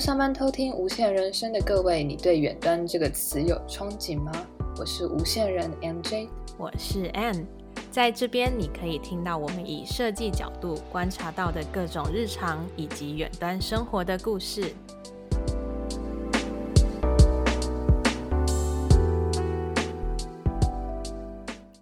[0.00, 4.32] 上班偷听无限人生的各位，你对远端这个词有憧憬吗？
[4.78, 6.28] 我是无限人 MJ，
[6.58, 7.44] 我是 Ann，
[7.90, 14.74] 在这边你可以听到我们以设计角度观察到的各种日常以及远端生活的故事。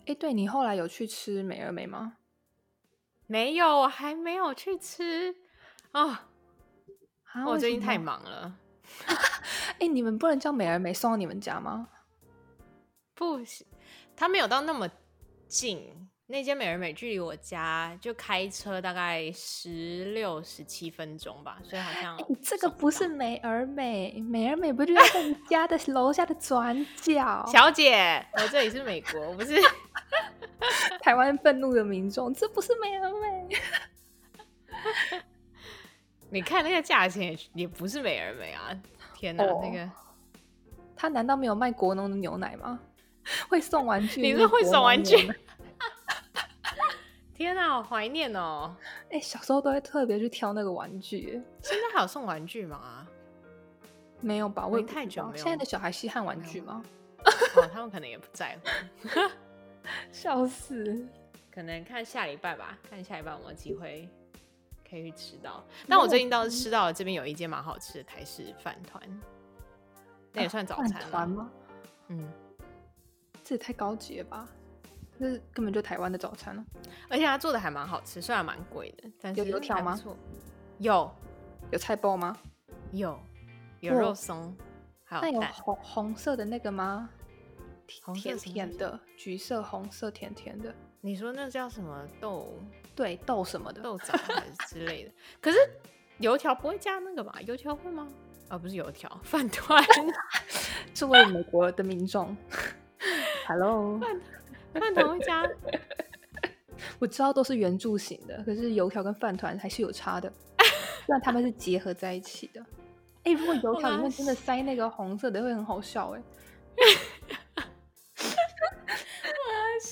[0.07, 2.15] 哎，对，你后来有去吃美而美吗？
[3.27, 5.37] 没有，我还没有去吃
[5.93, 6.19] 哦。
[7.33, 8.53] 啊、我最近太忙了。
[9.79, 11.89] 哎，你们不能叫美而美送到你们家吗？
[13.15, 13.67] 不行，
[14.17, 14.89] 他没有到那么
[15.47, 16.09] 近。
[16.27, 27.45] 那间美而美距离我家就开车大概十六、十七分钟吧，所以好像这个不是美而美，美而美不就在你家的楼下的转角？
[27.51, 29.61] 小姐，我这里是美国，我不是
[31.03, 33.49] 台湾愤怒的民众，这不是美而美。
[36.31, 38.71] 你看那个价钱也也不是美而美啊！
[39.15, 39.91] 天哪，哦、那个
[40.97, 42.79] 他难道没有卖国农的牛奶吗？
[43.49, 44.21] 会送玩具？
[44.21, 45.17] 你是会送玩具？
[47.35, 48.75] 天哪，好怀念哦！
[49.11, 51.43] 哎、欸，小时候都会特别去挑那个玩具。
[51.63, 53.07] 现在还有送玩具吗？
[54.21, 54.67] 没有吧？
[54.67, 55.45] 我也太久没有。
[55.45, 56.83] 现在的小孩稀罕玩具吗？
[57.57, 59.09] 哦，他们可能也不在乎。
[60.13, 61.07] 笑死！
[61.51, 64.09] 可能看下礼拜吧，看下礼拜有没有机会。
[64.91, 69.01] 可以去吃到，但我最近倒是吃到了这边有一间蛮好吃的台式饭团，
[70.33, 71.51] 那也算早餐了吗？
[72.09, 72.29] 嗯，
[73.45, 74.49] 这也太高级了吧？
[75.19, 76.65] 这根本就台湾的早餐了，
[77.09, 79.97] 而且它做的还蛮好吃，虽然蛮贵的，但是有油条吗？
[80.79, 81.15] 有，
[81.71, 82.37] 有菜包吗？
[82.91, 83.17] 有，
[83.81, 84.57] 有肉松，
[85.05, 87.09] 还有那有红红色的那个吗？
[88.15, 90.75] 甜甜的，橘色、红色、甜甜的。
[91.01, 92.53] 你说那叫什么豆？
[92.95, 95.11] 对，豆什么的，豆 杂还是之类的。
[95.41, 95.59] 可是
[96.19, 97.35] 油条不会加那个吧？
[97.47, 98.07] 油条会吗？
[98.49, 99.83] 啊、哦，不是油条，饭团。
[100.93, 102.37] 这位美国的民众
[103.47, 104.21] ，Hello， 饭
[104.75, 105.49] 饭团会加？
[106.99, 110.31] 我知道都是圆柱形的，可是油条跟饭团还是有差的。
[111.07, 112.61] 虽然他们是结合在一起的。
[113.23, 116.23] 哎、欸，如果油条里面真的塞那个红色的，会很好笑哎。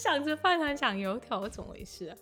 [0.08, 2.16] 想着饭团想油条，怎么回事啊？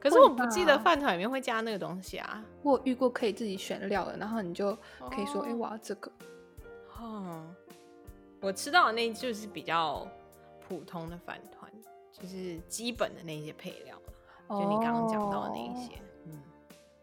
[0.00, 2.42] 可是我不记得饭团里面会加那个东西啊。
[2.62, 4.74] 我遇过可以自己选料的，然后你就
[5.10, 5.50] 可以说：“哎、oh.
[5.50, 6.10] 欸，我要这个。”
[6.98, 7.44] 哦，
[8.40, 10.08] 我吃到的那就是比较
[10.66, 11.70] 普通的饭团，
[12.12, 14.00] 就是基本的那些配料
[14.46, 14.62] ，oh.
[14.62, 16.40] 就你刚刚讲到的那一些，嗯，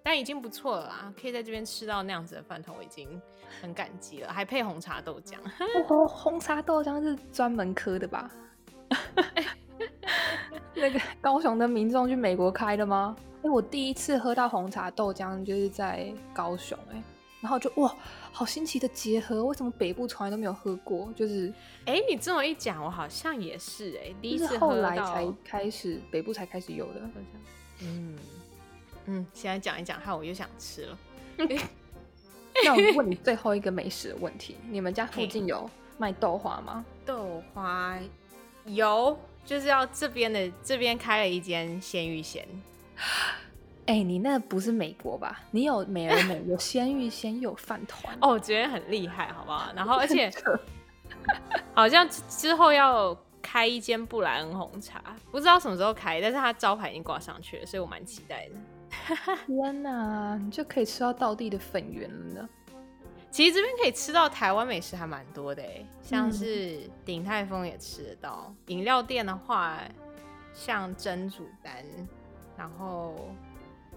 [0.02, 1.14] 但已经不错了啦。
[1.20, 3.22] 可以在这边吃到那样子的饭团，我已经
[3.62, 4.34] 很感激了。
[4.34, 5.38] 还配红茶豆浆，
[5.90, 8.32] 哦，红茶豆浆是专门喝的吧？
[10.76, 13.16] 那个高雄的民众去美国开的吗？
[13.44, 17.04] 哎，我第一次喝到红茶豆浆就是在高雄，哎，
[17.42, 17.94] 然后就哇，
[18.32, 21.12] 好新奇的结合，为什么北部从来都没有喝过？
[21.14, 21.54] 就是，
[21.86, 27.42] 哎，你这么一讲，我好像也是，哎，第一次后来才开始，北部才开始有的，好像，
[27.82, 28.18] 嗯
[29.08, 30.98] 嗯，现在讲一讲，害我又想吃了。
[32.66, 36.86] 那我问你最后一个美食的问题：你们家附近有卖豆花吗？
[37.06, 38.00] 豆花
[38.66, 39.18] 有。
[39.46, 42.48] 就是要这边的这边开了一间鲜芋仙，
[43.86, 45.42] 哎、欸，你那不是美国吧？
[45.52, 49.72] 你有美而美，有鲜芋仙，有饭团 哦，我觉得很厉害，好不好？
[49.76, 50.32] 然后而且
[51.76, 58.56] 好像之后要开一间布莱恩红茶，不知道什么时候开，但是他招牌已经挂上去了，所以我蛮期待的。
[59.46, 62.50] 天哪，你就可以吃到道地的粉圆了呢。
[63.34, 65.64] 其实这边可以吃到台湾美食还蛮多的，
[66.04, 68.54] 像是鼎泰丰也吃得到。
[68.68, 69.82] 饮、嗯、料店的话，
[70.54, 71.84] 像珍珠丹，
[72.56, 73.16] 然后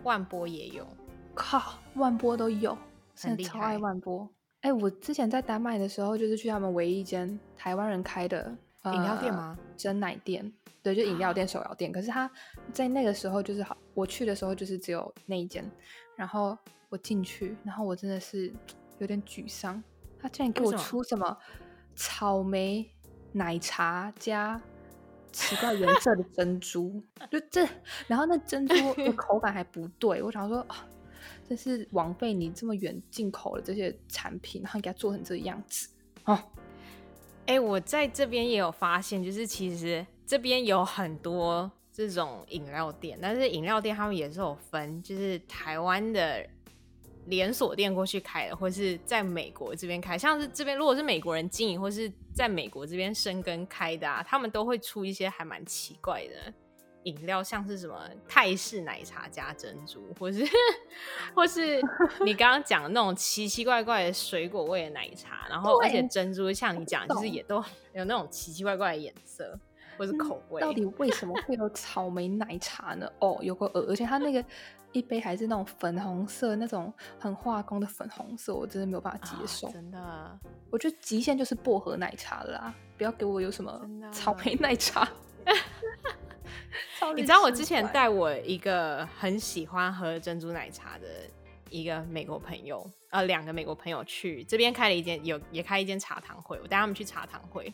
[0.04, 0.86] 万波也有。
[1.34, 2.78] 靠，万波都有，
[3.14, 4.26] 现在超爱万波。
[4.62, 8.50] 哎、欸，我之前在丹麦的时候，就是去他们唯一一间台湾人开的
[8.86, 9.54] 饮料店吗？
[9.76, 10.50] 珍奶店，
[10.82, 11.92] 对，就饮料店、手摇店。
[11.92, 12.30] 可是他
[12.72, 15.70] 在那个时候就是好，我去的时候就是只有那一间。
[16.16, 16.56] 然后
[16.88, 18.50] 我进去，然后我真的是。
[18.98, 19.82] 有点沮丧，
[20.18, 21.36] 他竟然给我出什么
[21.94, 22.90] 草莓
[23.32, 24.60] 奶茶加
[25.32, 27.68] 奇怪颜色的珍珠，就这，
[28.06, 30.86] 然后那珍珠的 口感还不对，我想说啊，
[31.46, 35.88] 这是枉费你这么远进口的这些产品，然后给它做成这个样子
[36.24, 36.42] 哦。
[37.46, 46.48] 哎、欸，我在这边也有发现，就是其实这边有很多这种饮料店，但是饮料店他们也是有分，就是台湾的。
[47.26, 56.52] 连锁店过去开的，或是在美国这边开，像是这边如果是美国人经营，或是在美国这边生根开的啊，他们都会出一些还蛮奇怪的
[57.04, 60.44] 饮料，像是什么泰式奶茶加珍珠，或是
[61.34, 61.80] 或是
[62.24, 67.56] 你刚刚讲的那种奇奇怪怪的水果味的奶茶，然后而且珍珠像你讲，就是也都
[67.92, 69.58] 有那种奇奇怪怪的颜色
[69.96, 70.60] 或是口味。
[70.60, 73.10] 到底为什么会有草莓奶茶呢？
[73.20, 74.44] 哦，有个鹅，而且它那个。
[74.92, 79.68] 一杯还是那种粉红色，那种很化工的粉红色，我真的没有办法接受。
[79.68, 80.38] 哦、真的，
[80.70, 83.78] 我觉得极限就是薄荷奶茶了啦，不要给我有什么
[84.10, 85.06] 草莓奶茶。
[87.14, 91.06] 你知道我之前带我一个很喜欢喝珍珠奶茶的
[91.68, 97.70] 一个美国朋友，呃，两个美国朋友去这边开了一间，有也开一间茶堂会，我带他们去茶堂会，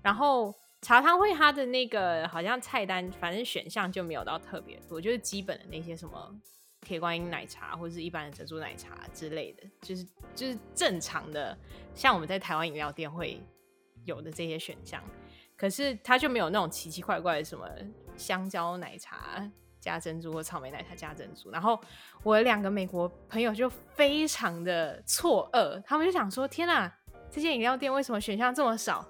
[0.00, 0.54] 然后。
[0.82, 6.34] 茶汤会它的那个好像菜单，反正选项就没有到特别多，就是基本的那些什么
[6.80, 11.56] 铁观音奶茶或者是一般的珍珠奶茶之类的，就是就是正常的，
[11.94, 13.40] 像我们在台湾饮料店会
[14.04, 15.00] 有的这些选项。
[15.56, 17.64] 可是它就没有那种奇奇怪怪的什么
[18.16, 19.48] 香蕉奶茶
[19.78, 21.48] 加珍珠或草莓奶茶加珍珠。
[21.52, 21.80] 然后
[22.24, 26.92] 我两个美国朋友就非常的错愕，他们就想说：天哪，
[27.30, 29.08] 这些饮料店为什么选项这么少？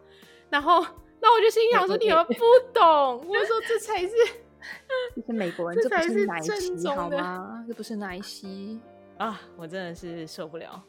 [0.50, 0.84] 然后。
[1.22, 2.34] 那我就心想说，你们不
[2.74, 2.84] 懂，
[3.28, 4.10] 我说这才是，
[5.14, 7.64] 这是美国人， 这才是奶昔好吗？
[7.69, 8.80] 这不是奶昔
[9.19, 9.40] 啊！
[9.56, 10.82] 我真的是受不了。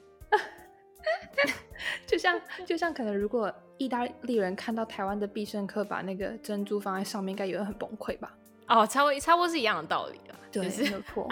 [2.08, 8.34] 就像就像可能，如果意大利人看到台湾的必胜客把那个珍珠放在上面，应该有人很崩溃吧？
[8.68, 10.34] 哦，差不多差不多是一样的道理啊。
[10.52, 11.30] 对，就是、没有错，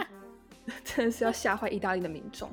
[0.83, 2.49] 真的是要吓坏意大利的民众。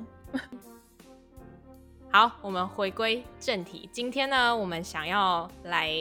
[2.11, 3.87] 好，我们回归正题。
[3.91, 5.91] 今天呢，我们想要来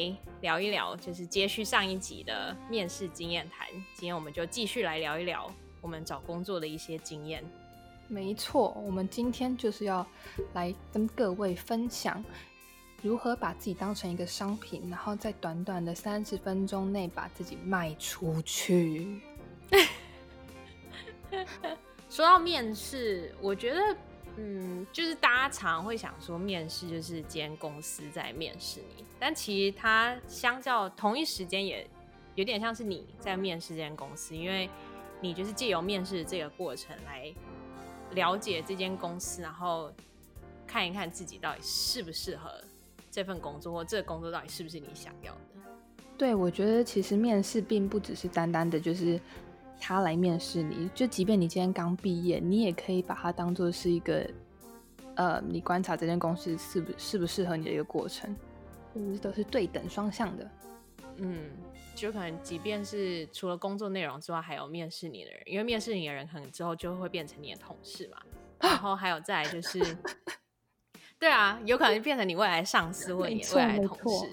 [0.40, 3.66] 聊一聊，就是接续上一集的面试经验谈。
[3.94, 7.44] 今天我们就继续来聊一聊我们找工作的一些经验。
[8.06, 10.06] 没错，我们今天就是要
[10.54, 12.24] 来跟各位分享
[13.02, 19.20] 如何把自己当成一个商品，然后在短短的三十分钟内把自己卖出去。
[22.08, 23.96] 说到面试，我觉得。
[24.40, 31.84] 嗯，就是大家常常会想说，面试就是间公司在面试你，但其实它相较同一时间也
[32.36, 34.70] 有点像是你在面试这间公司，因为
[35.20, 37.34] 你就是借由面试这个过程来
[38.12, 39.92] 了解这间公司，然后
[40.68, 42.62] 看一看自己到底适不适合
[43.10, 45.40] 这份工作，或这个工作到底是不是你想要的。
[46.16, 49.20] 对，我觉得其实面试并不只是单单的就是。
[49.80, 54.28] 他来面试你，就即便你今天刚毕业，你也可以把它当做是一个，
[55.14, 58.36] 呃，你观察这间公司适不适不适合你的一个过程，
[58.94, 60.50] 就是都是对等双向的。
[61.16, 61.50] 嗯，
[61.94, 68.18] 就可能即便是除了工作内容之外，还有面试你的人，因为面试你的人可能之后就会变成你的同事嘛。
[68.60, 69.80] 然后还有再来就是，
[71.18, 74.28] 对啊，有可能变成你未来上司或你未来同事。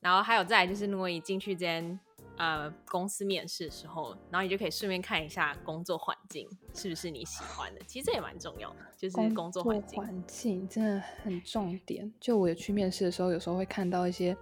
[0.00, 1.98] 然后还有再来就是，如果你进去这间。
[2.36, 7.80] 呃，公司面试的时候，然后你就可以顺便看一下工作环境是不是你喜欢的。
[7.86, 9.98] 其实这也蛮重要的，就是工作环境。
[9.98, 12.12] 环境真的很重点。
[12.20, 14.36] 就我有去面试的时候，有时候会看到一些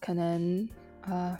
[0.00, 0.66] 可能
[1.02, 1.38] 呃，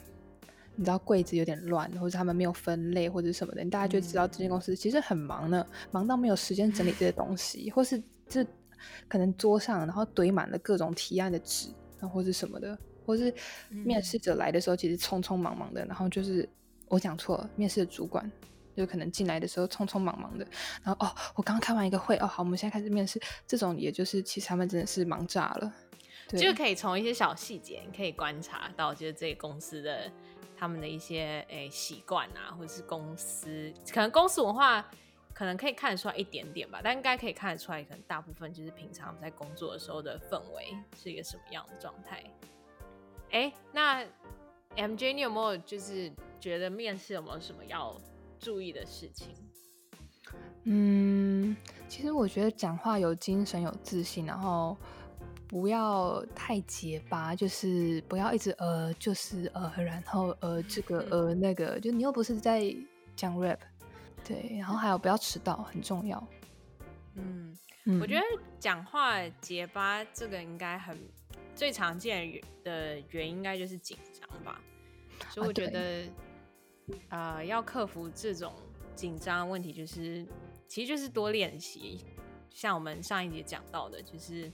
[0.74, 8.46] 你知道柜子有点乱，或者他们没有分类或者什么的，你大家就知道这间公司其实很忙呢，忙到没有时间整理这些东西，或是这
[9.08, 12.78] 可能桌上然后堆满了各种提案的纸，然后或者什么的。
[13.06, 13.32] 或是
[13.70, 16.48] 面试者来的时候，其实匆匆忙忙的，嗯、然后就是
[16.88, 18.30] 我讲错了，面试的主管
[18.76, 20.46] 就可能进来的时候匆匆忙忙的，
[20.82, 25.72] 然后哦，我刚刚开完一个会，哦，好，我们现在开始面试，这种也就是其实他们真的是忙炸了，
[26.28, 26.52] 就。
[26.52, 30.10] 可以从一些小细节可以观察到，就是这个公司的
[30.56, 34.90] 他们的一些诶习惯啊，或者是公司可能公司文化
[35.34, 42.24] 可能可以看得出来一点点吧，但应该可以看得出来，可能大部分就是平常在工作的时候的氛围是一个什么样的状态。
[43.30, 44.04] 哎、欸，那
[44.76, 47.96] MJ，你有没有就是觉得面试有没有什么要
[48.38, 49.34] 注意的事情？
[50.64, 51.56] 嗯，
[51.88, 54.76] 其实我觉得讲话有精神、有自信，然后
[55.48, 62.74] 不要太结巴，就是不要一直呃，就是呃，然后呃，这个呃，那个，就你又不是在
[63.14, 63.58] 讲 rap，
[64.24, 66.26] 对，然后还有不要迟到，很重要。
[67.14, 68.22] 嗯，嗯，我觉得
[68.58, 70.98] 讲话结巴这个应该很。
[71.56, 74.60] 最常见的原因应该就是紧张吧，
[75.30, 76.04] 所以我觉得，
[77.08, 78.52] 啊、呃，要克服这种
[78.94, 80.26] 紧张问题，就是
[80.68, 82.04] 其实就是多练习。
[82.50, 84.52] 像我们上一节讲到的，就是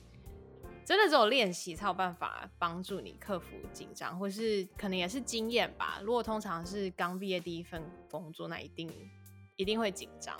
[0.85, 6.01] 真的只有练习才有办法帮助你克服紧张，或是可能也是经验吧。
[6.05, 8.89] 如果通常是刚毕业第一份工作，那一定
[9.57, 10.39] 一定会紧张。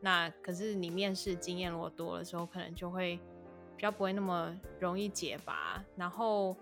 [0.00, 3.20] 那可是你面试经验如果多了之后，可能就会。
[3.82, 6.56] 比较不会那么容易结巴，然后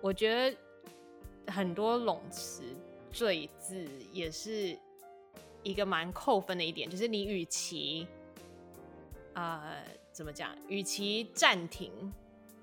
[0.00, 2.62] 我觉得很多拢词
[3.10, 4.78] “赘”字也是
[5.64, 8.06] 一个蛮扣分的一点，就是你与其
[9.34, 9.82] 呃
[10.12, 11.90] 怎么讲，与其暂停，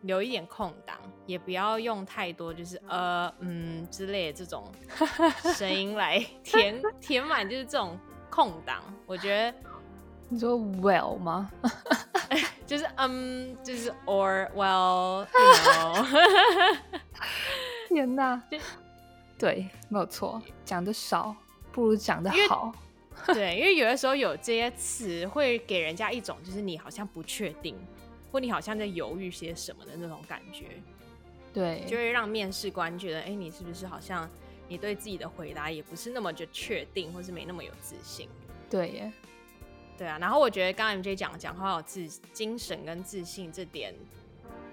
[0.03, 4.71] 留一点空档，也不要用太多就是呃嗯之类的这种
[5.57, 8.81] 声音来填填满，就是这种空档。
[9.05, 9.57] 我觉得
[10.29, 11.51] 你说 “well” 吗？
[12.67, 16.77] 就是嗯，就是 or well，you know。
[17.87, 18.39] 天哪，
[19.39, 21.33] 对，没有错，讲的少
[21.71, 22.73] 不如讲的好。
[23.27, 27.75] 对，因为有的时候有这些词会给人家一种就是你好像不确定，
[28.31, 30.65] 或你好像在犹豫些什么的那种感觉。
[31.53, 34.29] 对，就会让面试官觉得，哎，你是不是好像
[34.67, 38.29] 你对自己的回答也不是那么就确定，或是没那么有自信？
[38.69, 39.11] 对耶。
[39.97, 43.93] 对啊，然后我觉得刚刚 MJ 讲讲话有自精神跟自信这点，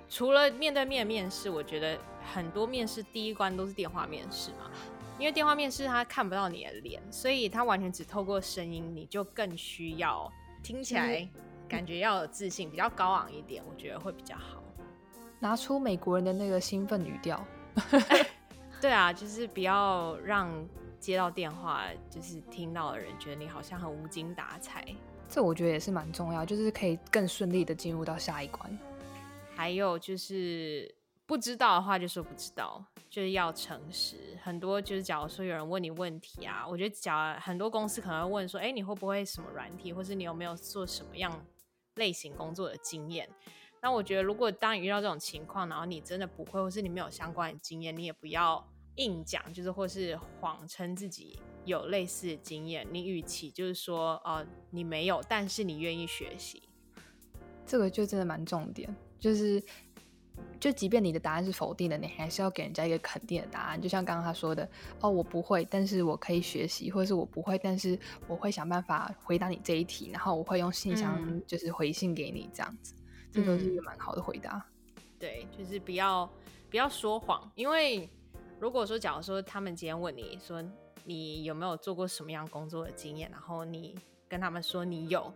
[0.09, 1.99] 除了面对面面试，我觉得
[2.35, 4.71] 很多面试第一关都是电话面试嘛，
[5.19, 10.31] 因为电话面试他看不到你的脸，所以他完全只透过声音，你就更需要
[10.63, 11.27] 听起来
[11.67, 14.63] 感觉要有自信，比较高昂一点，我觉得会比较好。
[15.41, 17.43] 拿出美国人的那个兴奋语调。
[18.81, 20.53] 对啊，就是不要让
[21.01, 24.85] 接到电话就是听到的人觉得你好像很无精打采。
[25.35, 28.79] 这我觉得也是蛮重要，就是可以更顺利的进入到下一关。
[29.57, 30.95] 还有就是
[31.27, 34.39] 不知道的话就说不知道，就是要诚实。
[34.45, 41.45] 很多就是假如说有人问你问题啊，我觉得假如很多公司可能会问说，哎，你会不会什么软体，或是你有没有做什么样
[41.97, 43.29] 类型工作的经验？
[43.83, 48.65] 那我觉得如果当你遇到这种情况，然后你真的不会，或是你没有相关的经验，你也不要
[48.97, 51.39] 硬讲，就是或是谎称自己。
[51.65, 56.63] 有类似的经验，你与其就是说，呃，你没有，但是你愿意学习，
[57.65, 58.95] 这个就真的蛮重点。
[59.19, 59.65] 就是，
[60.61, 63.81] 就即便你的答案是否定的，你还是要给人家一个肯定的答案。
[63.81, 64.69] 就像刚刚他说的，
[65.01, 67.99] 哦，我不会，但是我可以学习，或者是我不会，但是
[68.29, 73.01] 我会想办法回答你这一题，然后我会用信箱就是回信给你，这样子，嗯、
[73.33, 74.63] 这都是一个蛮好的回答。
[75.19, 76.31] 对，就是不要
[76.69, 78.07] 不要说谎，因为
[78.59, 80.63] 如果说，假如说他们今天问你说。
[81.07, 83.31] 你有没有做过什么样工作的经验？
[83.31, 83.95] 然后你
[84.27, 85.31] 跟他们说你有，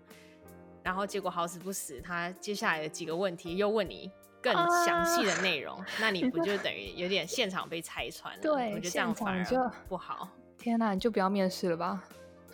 [0.82, 4.10] 然后结果好死不死，他接下来的几个问题又问你
[4.40, 4.54] 更
[4.86, 8.40] 详细的内容， 啊、那你不就等于有点现场被拆穿了？
[8.40, 9.58] 对，我觉得这样反而就
[9.90, 10.26] 不好。
[10.56, 12.02] 天哪，你就不要面试了吧，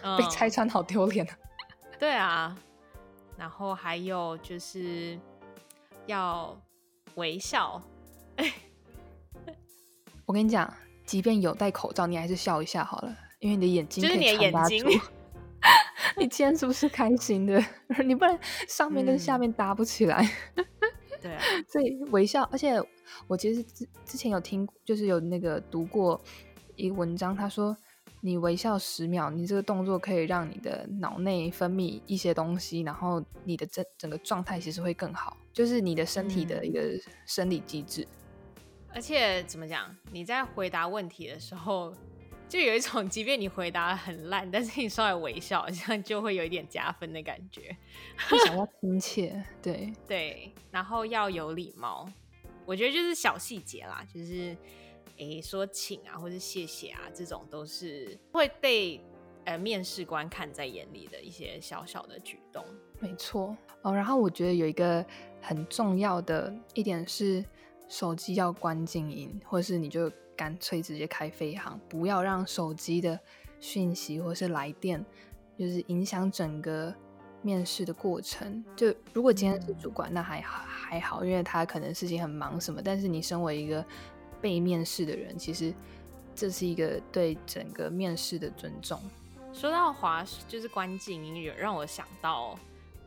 [0.03, 1.25] 嗯、被拆穿好丢脸。
[2.01, 2.59] 对啊，
[3.37, 5.17] 然后还有就是
[6.07, 6.61] 要
[7.15, 7.81] 微笑。
[10.27, 10.73] 我跟你讲。
[11.07, 14.83] 即便有戴口罩，你还是笑一下好了，因为你的眼睛就是你的眼睛。
[16.17, 17.63] 你今天是不是开心的？
[18.07, 20.27] 你不然上面跟下面搭不起来。
[20.55, 20.65] 嗯、
[21.21, 22.43] 对啊，所以微笑。
[22.51, 22.81] 而且
[23.27, 26.19] 我其实之之前有听，就是有那个读过
[26.75, 27.77] 一个文章，他说
[28.23, 36.81] 你微笑十秒，你这个动作可以让你的脑内分泌一些东西，然后你的整整个状态其实会更好，就是你的身体的一个
[37.27, 38.09] 生理机制。
[38.11, 38.24] 嗯
[38.95, 39.95] 而且怎么讲？
[40.13, 41.93] 你在回答问题的时候，
[42.49, 47.77] 就有一种， 即便你回答得很烂，但是你稍微微笑，好像就会有一点加分的感觉。
[48.29, 52.09] 至少要亲切，对对，然后要有礼貌。
[52.65, 54.57] 我觉得就是小细节啦，就是
[55.17, 59.01] 诶说请啊，或是谢谢啊，这种都是会被
[59.45, 62.65] 呃面试官看在眼里的一些小小的举动。
[63.01, 65.05] 没错哦，然后我觉得有一个
[65.43, 67.45] 很重要的一点是。
[67.87, 73.19] 手机要关静音，或是你就干脆直接开飞航，不要让手机的
[73.61, 75.05] 讯息或是来电，
[75.59, 76.93] 就是影响整个
[77.43, 78.65] 面试的过程。
[78.75, 82.81] 就如果今天是主管，那还好还好，因为他可能事情很忙什么。
[82.83, 83.85] 但是你身为一个
[84.41, 85.73] 被面试的人，其实
[86.35, 89.01] 这是一个对整个面试的尊重。
[89.53, 92.59] 说到滑，就是关静音，有让我想到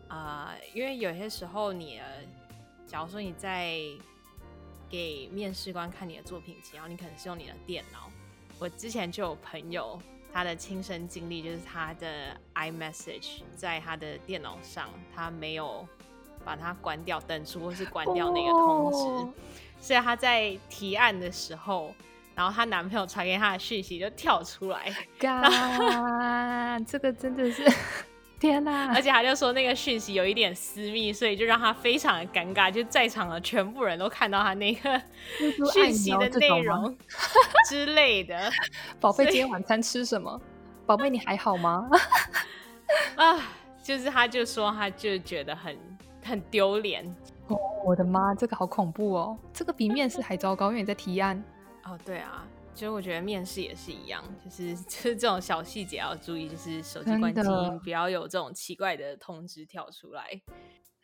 [0.08, 2.00] 啊、呃，因为有些时候你，
[2.86, 3.82] 假如说你在。
[4.90, 8.10] 给面试官看你的作品集，然后你可能是用你的电脑。
[8.60, 10.02] 我之前就有朋友，
[10.34, 15.88] 他的亲身经历就是他的 iMessage 在他的电脑上，他没有
[16.44, 19.30] 把它关掉登出，或是关掉那个通知，oh.
[19.80, 21.94] 所以他在提案的时候，
[22.34, 24.86] 然后她男朋友传给她的讯息就跳出来。
[25.20, 27.64] God, 这个真的是。
[28.40, 28.92] 天呐！
[28.94, 35.02] 而且他就说那个讯息有一点私密，所以就让他非常的尴尬，就在场的全部人都看到他那个
[35.74, 36.96] 讯息的内容
[37.68, 38.52] 之类的。
[39.00, 40.40] 宝贝，今天晚餐吃什么？
[40.86, 41.90] 宝贝，你还好吗？
[43.18, 43.42] 啊，
[43.84, 45.78] 就是他就说他就觉得很
[46.24, 47.04] 很丢脸。
[47.48, 49.38] 哦，我的妈，这个好恐怖哦！
[49.54, 51.42] 这个比面试还糟糕，因为你在提案。
[51.86, 52.46] 哦，对啊，
[52.78, 60.40] 其实我觉得面试也是一样，就是 就是这种小细节要注意，就是手机关静音，不要有这种奇怪的通知跳出来。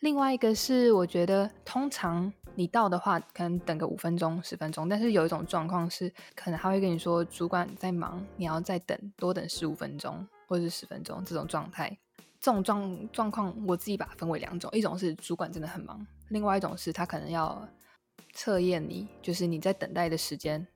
[0.02, 11.98] 另外一个是，我觉得通常你到的话，可能等个五分钟、十分钟，但是有一种状况是，可能他会跟你说主管在忙，你要再等多等十五分钟或者是十分钟这种状态。
[12.40, 17.68] 这种状状况，我自己把它分为两种，一种是主管真的很忙，另外一种是他可能要
[18.34, 20.68] 测验你，就是你在等待的时间。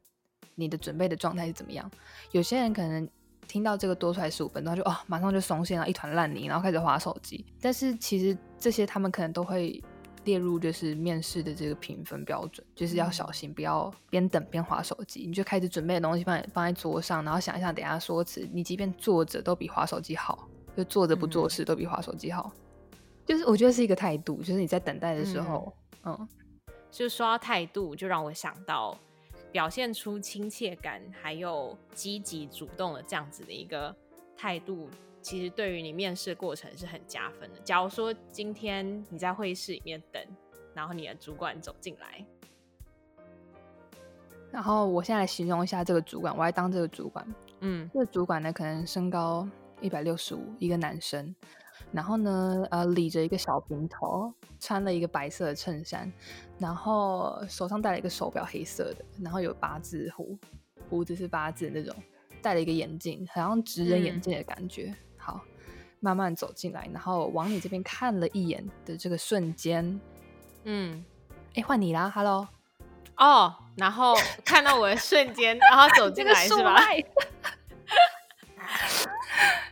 [0.59, 1.89] 你的准备的状态是怎么样？
[2.31, 3.07] 有些人可能
[3.47, 7.45] 听到这个多出来十五分钟，就哦，马上就松懈了，一团烂泥，然后开始划手机。
[7.61, 9.81] 但是其实这些他们可能都会
[10.25, 15.25] 列入就是面试的这个评分标准，就是要小心，不要边等边划手机。
[15.27, 18.49] 你就开始准备的东西放放在桌上，然后想一下等一下说辞。
[18.51, 22.51] 你即便坐着都比划手机好，就坐着不做事都比划手机好。
[22.91, 25.71] 嗯、就是我觉得是一个态度，就是你在等待的时候，
[26.03, 26.27] 嗯，嗯
[26.91, 28.97] 就说到态度，就让我想到。
[29.51, 33.95] 表现出亲切感，还有积极主动的这样子的一个
[34.35, 34.89] 态度，
[35.21, 37.59] 其实对于你面试过程是很加分的。
[37.61, 40.21] 假如说今天你在会议室里面等，
[40.73, 42.25] 然后你的主管走进来，
[44.51, 49.47] 然后我现在来形容一下这个主管，我来当这个主管，嗯，这个主管呢，可能身高
[49.81, 51.35] 一百六十五，一个男生。
[51.91, 56.11] 然后呢，呃，理着一个小平头，穿了一个白色的衬衫，
[56.59, 60.37] 然后手上戴了一个手表，黑色的，然后有八字胡，
[60.89, 61.95] 胡子是八字那种，
[62.41, 64.87] 戴了一个眼镜，好像直人眼镜的感觉。
[64.87, 65.41] 嗯、好，
[66.01, 69.99] 慢慢走进来，然后往你这边看了一眼的这个瞬间，
[70.65, 71.03] 嗯，
[71.55, 72.47] 哎，换你啦，Hello，
[73.15, 74.13] 哦，然后
[74.43, 76.75] 看到我的瞬间，然后走进来是吧？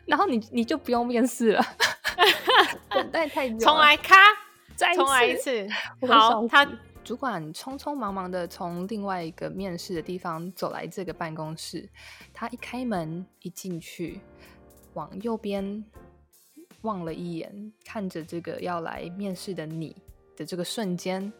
[0.05, 1.65] 然后你你就不用面试了。
[2.89, 4.15] 等待太久，重来咔，
[4.75, 5.67] 再重来一次。
[6.07, 6.67] 好，他
[7.03, 11.87] 主管匆匆忙忙的从另外一个面试的地方走来这个办公室。
[12.33, 14.19] 他一开门一进去，
[14.93, 15.83] 往右边
[16.81, 19.95] 望了一眼，看着这个要来面试的你
[20.35, 21.31] 的这个瞬间，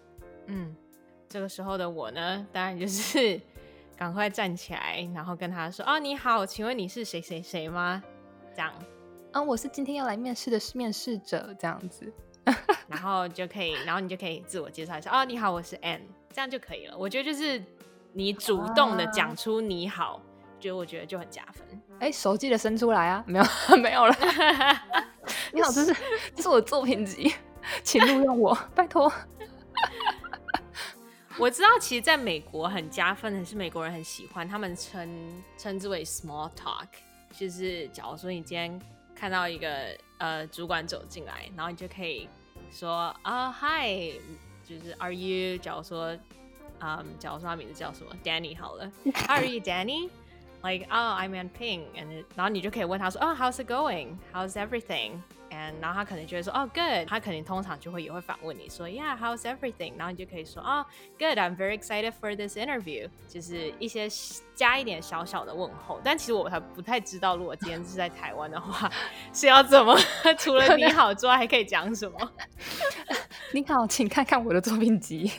[0.48, 0.76] 嗯，
[1.28, 3.40] 这个时候的我呢，当然就是
[3.98, 8.04] 赶快站起来，然后跟他说：“哦，你好，请问你是谁谁谁吗？”
[8.56, 8.74] 这样。
[9.36, 12.10] 啊，我是今天要来面试的面试者，这样子，
[12.88, 15.12] 然后就可以，然后你就可以自我介绍一下。
[15.12, 16.00] 哦，你好，我是 Ann，
[16.32, 16.98] 这样就可以了。
[16.98, 17.62] 我觉得就是
[18.14, 20.22] 你主动的讲出你好，
[20.58, 21.68] 就、啊、我觉得就很加分。
[22.00, 23.46] 哎，手记得伸出来啊，没有，
[23.76, 24.16] 没有了。
[25.52, 25.94] 你好，这是
[26.34, 27.34] 这是我的作品集，
[27.84, 29.12] 请录用我，拜托。
[31.38, 36.88] 我知道，其实在美国很加分的是美国人很喜欢，他们称称之为 small talk，
[37.38, 38.80] 就是假如说你今天。
[39.16, 42.28] 看到一个呃主管走进来，然后你就可以
[42.70, 44.20] 说啊、uh,，Hi，
[44.64, 45.58] 就是 Are you？
[45.58, 46.18] 假如说，
[46.80, 48.92] 嗯，假如说他名字叫什么，Danny 好了
[49.28, 55.22] are you, Danny？Like, oh, I'm Ann Ping，and 然后你就可以问他说，哦、oh,，How's it going？How's everything？
[55.82, 59.94] 然后他可能就会说哦，good，他可能通常就会也会反问你说，Yeah，how's everything？
[59.98, 60.86] 然后你就可以说哦
[61.18, 64.08] ，good，I'm very excited for this interview，就是一些
[64.56, 66.00] 加一点小小的问候。
[66.04, 68.92] 但其实我还不太知道，如果今天是在台湾的话，
[69.34, 69.98] 是要怎么
[70.38, 72.32] 除了你好之外还可以讲什么？
[73.54, 75.32] 你好，请看看我的作品集。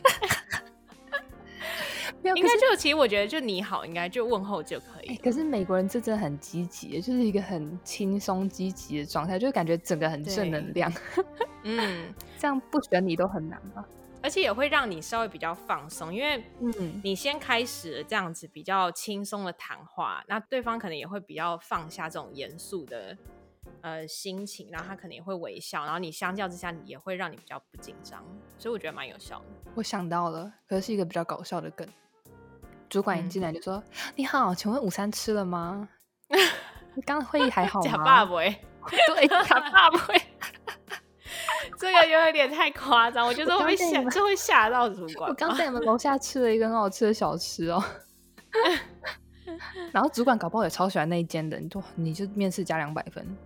[2.34, 5.16] 应该就其实我觉得就你好，应该就问候就可以、欸。
[5.16, 10.92] 可是美国人这真的很积极，就是一个很轻松积极的状态，就感觉整个很正能量。
[11.64, 13.84] 嗯，这样不选你都很难吧？
[14.22, 23.16] 而且也会让你稍微比较放松，因为嗯，你先开始了这样子比较轻松的谈话，那对方可能也会比较放下这种严肃的
[23.82, 28.24] 呃心情，然后他可能也会微笑，然后你相较之下也会让你比较不紧张，
[28.58, 29.46] 所以我觉得蛮有效的。
[29.76, 31.86] 我想到了，可是是一个比较搞笑的梗。
[32.88, 35.88] 主管一进来就说：“嗯、你好，请问午餐吃了吗？
[36.94, 38.32] 你 刚刚会议还好吗？”假爸爸，
[39.14, 39.98] 对，假爸爸，
[41.78, 45.28] 这个有点太夸张，我觉得会吓，这会吓到主管。
[45.28, 47.82] 我刚在你们楼下吃了一个很好吃的小吃哦。
[49.92, 53.36] 然后主管搞不好也超喜欢那一间的，你就你就面试加两百分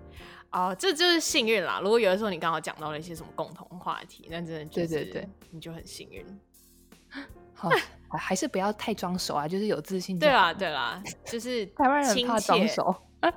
[0.50, 1.79] 哦，这就是幸运啦。
[1.83, 6.24] 如果有的时候你刚好讲到了一些什么共同话题，那真的就是对对对，你就很幸运。
[7.55, 7.70] 好。
[8.12, 10.18] 还是不要太装熟啊，就是有自信。
[10.18, 12.92] 对啦，对啦，就是 台湾人怕装熟。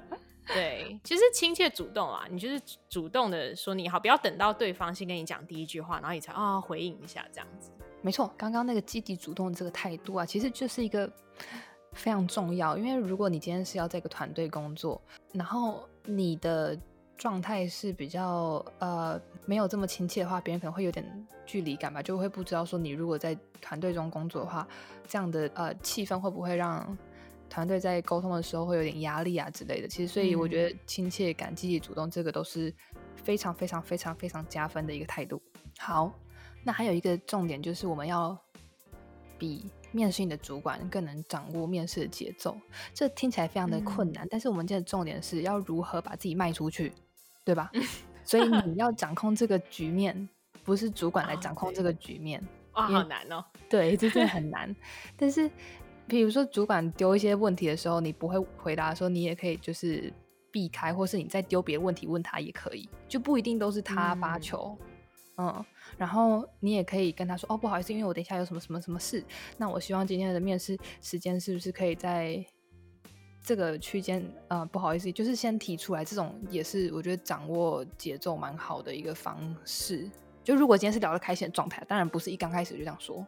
[0.48, 2.60] 对，其实亲切主动啊，你就是
[2.90, 7.70] 主动的说你好，不要等到对方先跟你讲第一句话，然后你才啊、哦、回应一下这样子。
[8.02, 11.08] 没错，刚刚那个积极主动的这个态度啊，其实就是一个
[11.92, 12.76] 非常重要。
[12.76, 15.00] 因为如果你今天是要在一个团队工作，
[15.34, 16.76] 然后你的
[17.24, 24.68] 状态是比较呃没有这么亲切的话，别人可能会有点距离感吧，就会不知道说你如果在团队中工作的话，
[25.08, 26.98] 这样的呃气氛会不会让
[27.50, 29.88] 团队在沟通的时候会有点压力啊之类的。
[29.88, 32.76] 其实，所以我觉得亲切感、积极主动，这个都是
[33.16, 35.42] 非常非常非常非常加分的一个态度。
[35.80, 36.12] 好，
[36.62, 38.38] 那还有一个重点就是我们要
[39.38, 42.58] 比面试你的主管更能掌握面试的节奏。
[42.94, 46.92] 这听起来非常的困难，嗯、但是我们今天的重点是要如何把自己卖出去，
[47.44, 47.72] 对吧？
[48.24, 50.30] 所以你要掌控这个局面，
[50.64, 52.42] 不是主管来掌控这个局面。
[52.74, 53.44] 哇，好难哦！
[53.70, 54.76] 对，这真的很 难。
[55.16, 55.50] 但是，
[56.08, 60.12] 比如说主管丢一些问题的时候，你不会回答的时候，你也可以就是
[60.52, 64.76] 避开，或是你再丢别的问题问他也可以，就不一定都是他发球。
[65.38, 65.66] 嗯，嗯，
[65.98, 69.24] 然后你也可以跟他说：“哦，不好意思，因为我等一下有什么什么什么事，
[69.58, 72.44] 那我希望今天的面试时间是不是可以在
[73.44, 74.24] 这个区间？
[74.48, 76.04] 呃，不好意思，就是先提出来。
[76.04, 80.10] 这种也是我觉得掌握节奏蛮好的一个方式。”
[80.44, 83.26] 就如果今天是聊得开心的状态，当然不是一刚开始就这样说，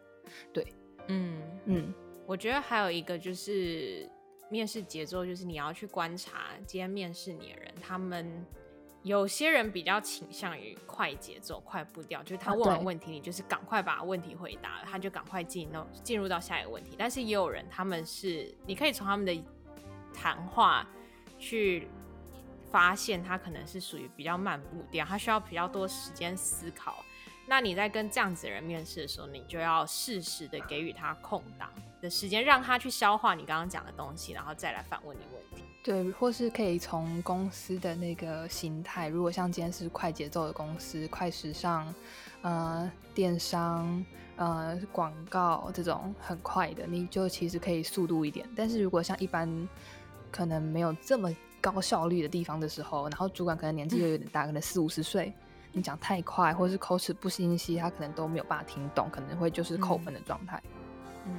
[0.51, 0.67] 对，
[1.08, 1.93] 嗯嗯，
[2.25, 4.06] 我觉得还有一个就是
[4.49, 8.45] 面试节奏，就是你要去观察今天面试你的人，他们
[9.01, 16.95] 有些人比较倾向于快节奏、快步调，就是他问完问题，你就是赶快把问题回答了，他就赶快进到进入到下一个问题。
[16.97, 19.34] 但是也有人，他们是你可以从他们的
[20.25, 20.88] 谈话
[21.38, 21.88] 去。
[22.71, 27.05] 发现他可能是属于比较慢步调，他需要比较多时间思考。
[27.47, 31.69] 那你在跟这样子的人面试的时候，你就要适时的给予他空档
[32.01, 35.63] 的时间，让他去消化你刚刚讲的东西，然后再来反问你问题。
[35.81, 41.93] 对，或是可以从公司的那个形态，如果像今天是快节奏的公司，快时尚，
[42.41, 44.03] 呃，电商，
[44.35, 48.45] 呃，广告这种很快的，你就其实可以速度一点。
[48.53, 49.47] 但是如果像一般
[50.35, 51.33] 可能没有这么。
[51.61, 55.33] 高效率的地方的时候，然后主管可能年纪又有点大，可能四五十岁，
[55.71, 60.61] 你讲太快或者是口齿不清晰，他可能都没有办法听懂，可能会就是扣分的状态。
[61.25, 61.33] 嗯，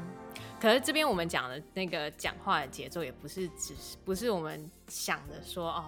[0.60, 5.84] 可是这边我们讲的那个讲话的节奏，也不是只是不是我们想的说哦，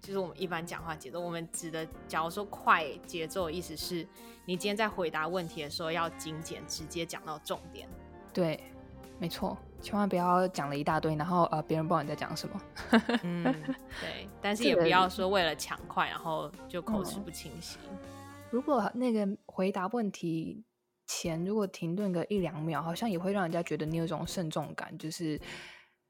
[0.00, 4.08] 就是我们一般讲话节奏，我们指的，假如说快节奏的意思是
[4.46, 7.86] 你今天在回答问题的时候要精简，直接讲到重点。
[8.32, 8.58] 对，
[9.22, 9.56] 没错。
[9.80, 12.60] 千万不要讲了一大堆，然后呃，别人不知道你在讲什么。
[13.22, 13.44] 嗯，
[14.00, 17.78] 对，但是也不要说为了抢快，然后就口齿不清晰。
[17.88, 17.96] 嗯。
[18.50, 20.64] 如果那个回答问题
[21.06, 25.40] 前如果停顿个一两秒，好像也会让人家觉得你有种慎重感，就是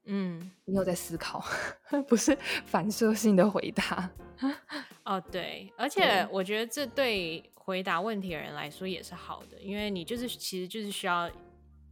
[0.05, 1.45] 嗯，你有在思考，
[2.09, 4.09] 不是反射性的回答。
[5.05, 11.29] 哦，对，而且我觉得这对回答问题的人来说也是好的，因为你就是其实就是需要。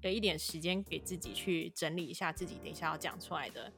[0.02, 3.72] 有一点时间给自己去整理一下自己等一下要讲出来的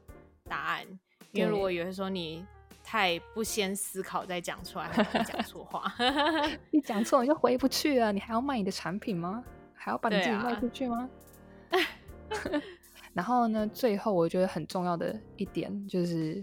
[0.46, 0.86] 答案，
[1.32, 2.46] 因为如果有的时候你
[2.84, 5.94] 太不先思考再讲出来，会讲错话。
[6.72, 9.44] 你讲错你就回不去了，你还要卖你的产品吗？
[9.74, 11.10] 还要把你自己卖出去吗？
[11.72, 11.80] 啊、
[13.14, 16.42] 然后呢，最后我觉得很重要的一点就是，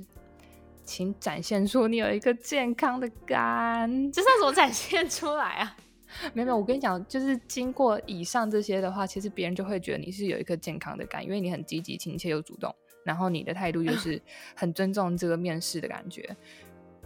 [0.84, 5.76] 请展现出你有一个健康的肝，这是要怎么展现出来啊？
[6.34, 14.20] 没有没有，我跟你讲，就是经过以上这些的话，其实别人就会觉得你是有一颗健康的肝，因为你很积极、亲切又主动，然后你的态度就是
[14.54, 16.36] 很尊重这个面试的感觉。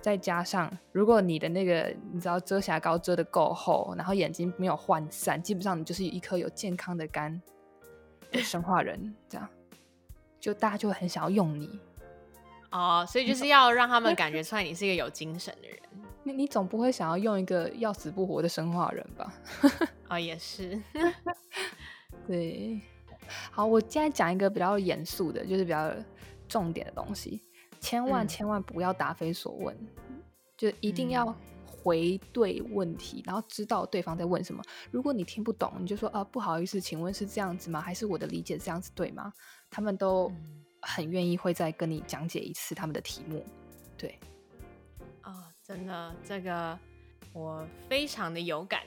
[0.00, 7.40] 再加上，如果你的那个你知道遮瑕膏遮的够厚，然后眼睛没有涣散，基本上你就是一颗有健康的肝
[8.30, 9.48] 的生化人，这样
[10.38, 11.80] 就大家就会很想要用你。
[12.70, 15.78] 哦，所以就是要让他们感觉出来你是一个有精神的人。
[16.24, 19.34] 你你总不会想要用一个要死不活的生化人吧？
[20.08, 20.80] 哦，也是。
[22.26, 22.80] 对，
[23.50, 25.94] 好，我现在讲一个比较严肃的，就是比较
[26.48, 27.42] 重点的东西，
[27.78, 29.76] 千万千万不要答非所问，
[30.08, 30.22] 嗯、
[30.56, 34.62] 就一定要回对问题，然后知道对方在问什么。
[34.90, 37.80] 如果你听不懂，你就说啊，不好意思，请问是这样子吗？
[37.80, 39.30] 还是我的理解这样子对吗？
[39.68, 40.32] 他们都
[40.80, 43.44] 很愿意会再跟你讲解一次他们的题目，
[43.98, 44.18] 对。
[45.66, 46.78] 真的，这个
[47.32, 48.82] 我非常的有感，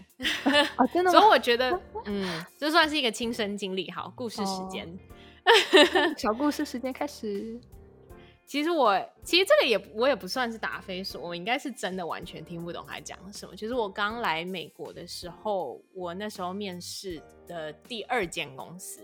[0.77, 3.89] 哦、真的， 所以我觉得，嗯，这算是一个亲身经历。
[3.89, 4.87] 好，故事时间，
[5.43, 7.59] 哦、 小故事时间开始。
[8.45, 13.55] 其实我，其实这个也我也不算是答非所问，我应该是真的完全听不懂他讲什么。
[13.55, 19.01] 其实我刚来美国的时候，我那时候面试的第二间公司，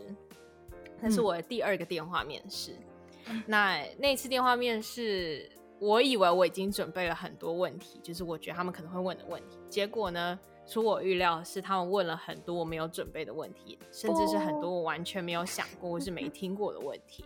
[1.01, 2.77] 那是我的第二个电话面试。
[3.25, 5.51] 嗯、那那次电话面试。
[5.83, 9.57] 我以为我已经准备了很多问题，就是我觉得他们可能会问的问题。
[9.67, 17.25] 结果呢，出我预料是他们问了很多我没有准备的问题，甚至是很多我完全没有想过或是没听过的问题。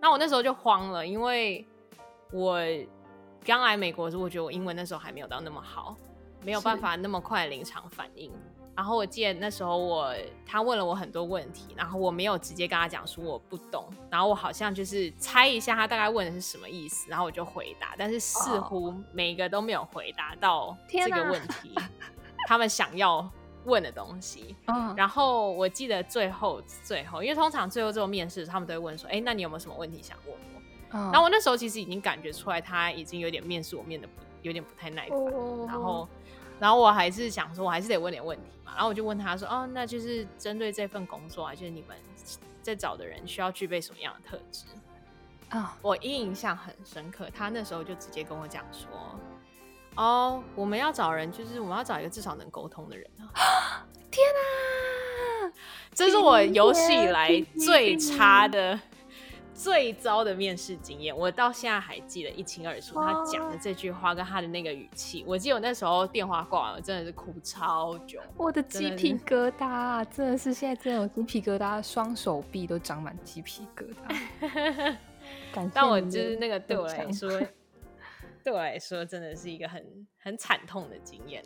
[0.00, 1.64] 那我那时候就慌了，因为
[2.32, 2.58] 我
[3.44, 5.96] 刚来美国的时候，我觉得我英文那时候还没有到那么好，
[6.44, 8.32] 没有办法那么快临场反应。
[8.76, 10.12] 然后我记得那时候我
[10.44, 21.72] 他问了我很多问题，然后我没有直接跟他讲说我不懂，然后我好像就是猜一下他大概问的是什么意思，然后我就回答，但是似乎每一个都没有回答到这个问题，
[22.48, 23.30] 他们想要
[23.64, 24.56] 问的东西。
[24.96, 30.98] 然后我记得最后最后，因为通常最后这种面试他们都会问说，哎，那你有没有什么问题想问我？
[31.12, 34.08] 然后我那时候其实已经感觉出来他已经有点面试我面的
[34.42, 35.18] 有点不太耐烦，
[35.68, 36.08] 然后。
[36.60, 38.72] 然后我还是想说，我还是得问点问题嘛。
[38.74, 41.96] 然后我就问他说：“哦，那就是针对这份工作啊，就是你们
[42.62, 44.64] 在找的人需要具备什么样的特质
[45.50, 48.88] 啊？”我印象很深刻，他那时候就直接跟我讲说
[49.96, 53.30] ：“哦，我们要找人，就是我们要找一个至少能沟通的人啊！”
[54.10, 55.52] 天哪，
[55.92, 58.78] 这是我有史以来最差的。
[59.54, 62.96] 最糟的面试经验，我到现在还记得一清二楚。
[62.96, 68.20] 他讲的这句话跟他的那个语气，我记得我那时候电话挂完，我真的是哭超久。
[68.36, 74.96] 我的鸡皮疙瘩，真的是现在真的有鸡皮疙瘩，双手臂都长满鸡皮疙瘩。
[75.72, 77.30] 但我就是那个对我来说，
[78.42, 81.42] 对我来说真的是一个很很惨痛的经验。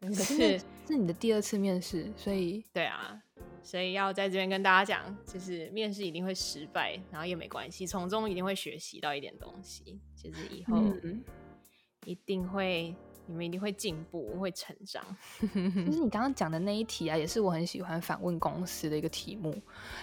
[0.00, 3.22] 可是是你的第二次面试，所以对啊。
[3.62, 10.82] 所以要在这边跟大家讲，就是面试一定会失败，然后也没关系，从中一定会学习到一点东西，就是以后
[12.04, 12.96] 一定会，嗯、
[13.26, 15.04] 你们一定会进步，会成长。
[15.40, 15.46] 就
[15.92, 19.56] 是你刚刚讲的那一题啊，也是我很喜欢反问公司的一个题目，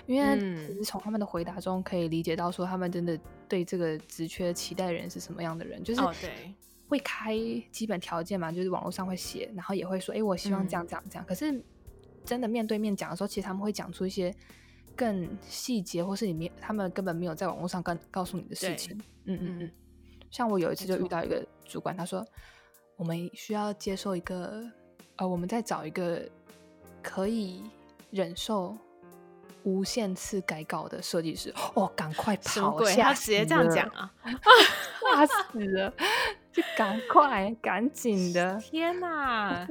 [0.06, 3.20] 因为其实从他们的回答中可以理解到，说他们真的
[3.50, 6.56] 对这个职缺期待的人是什么样的人，就是对
[6.88, 7.36] 会开
[7.72, 11.62] 基本条件嘛，就是网络上会写，然后也会说，哎、欸，我希望这样这样这样，嗯、可是。
[12.26, 14.34] 真的面对面讲的时候，其实他们会讲出一些
[14.96, 18.98] 更细节，或是你没他们根本没有在网络上跟告诉你的事情。
[19.26, 19.72] 嗯嗯嗯。
[20.30, 22.26] 像我有一次就遇到一个主管，他说
[22.98, 24.64] 我们需要接受一个
[25.16, 26.22] 呃，我们在找一个
[27.02, 27.64] 可以
[28.12, 28.78] 忍受
[29.64, 31.54] 无限次改稿的设计师。
[31.74, 33.06] 哦，赶快跑下！
[33.06, 34.14] 他直接这样讲啊，
[35.16, 35.94] 吓死了！
[36.54, 38.56] 就赶快赶紧的！
[38.60, 39.68] 天哪！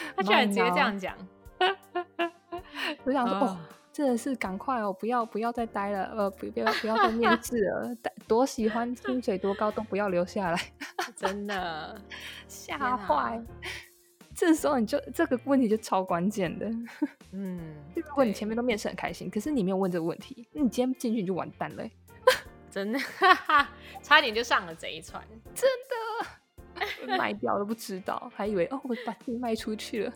[0.16, 1.16] 他居然直接这样讲，
[3.04, 3.56] 我想说，哦，
[3.92, 10.60] 真的是赶快哦，不要不要再待了，呃，不不要不要再面试了，多喜欢薪水多高都不要留下来，
[11.16, 12.00] 真的
[12.48, 13.42] 吓坏。
[14.34, 16.70] 这时候你就这个问题就超关键的，
[17.32, 21.84] 嗯，如果你前面都面试很开心，可是你没有问这个问题，那你今天进去你就完蛋了，
[22.70, 22.98] 真的，
[24.02, 25.22] 差点就上了贼船，
[25.54, 26.26] 真的。
[27.06, 30.12] 卖掉都不知道，还以为哦，我把自己卖出去了。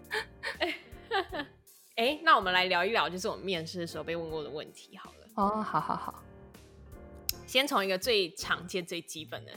[1.96, 5.26] 哎，那我们来聊一聊，就是我们面试的时候被问过的问题好了。
[5.36, 6.22] 哦，好好好，
[7.46, 9.52] 先从一个最常见、最基本的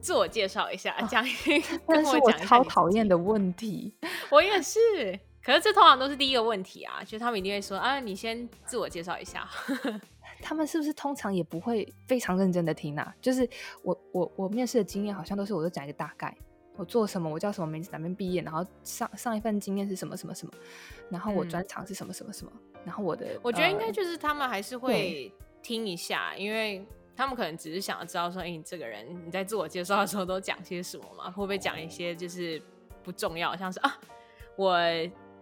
[0.00, 2.46] 自我介绍一下，讲、哦、一跟我讲一下。
[2.46, 3.94] 超讨厌的问题，
[4.30, 4.78] 我也是。
[5.44, 9.48] 可是这通常都是第一个问题啊，就是他们一定会说啊，你先自我介绍一下。
[10.42, 13.14] 他们是不是通常也不会非常认真的听啊？
[13.20, 13.48] 就是
[13.82, 16.36] 我我我面试的经验好像都是我都讲一个大概。
[16.74, 17.28] 我做什么？
[17.28, 17.90] 我叫什么名字？
[17.92, 18.40] 哪边毕业？
[18.40, 20.52] 然后上上一份经验是什么什么什么？
[21.10, 22.52] 然后我专长是什么什么什么？
[22.54, 25.30] 嗯、然后我的我觉得应该就是他们还是会
[25.62, 26.82] 听一下，因为
[27.14, 31.26] 他们可能只是想要知道说，哎，你这个人你在自我介绍的时候都讲些什么嘛？
[31.30, 32.60] 会不会讲一些就是
[33.02, 34.00] 不重要，像是啊，
[34.56, 34.74] 我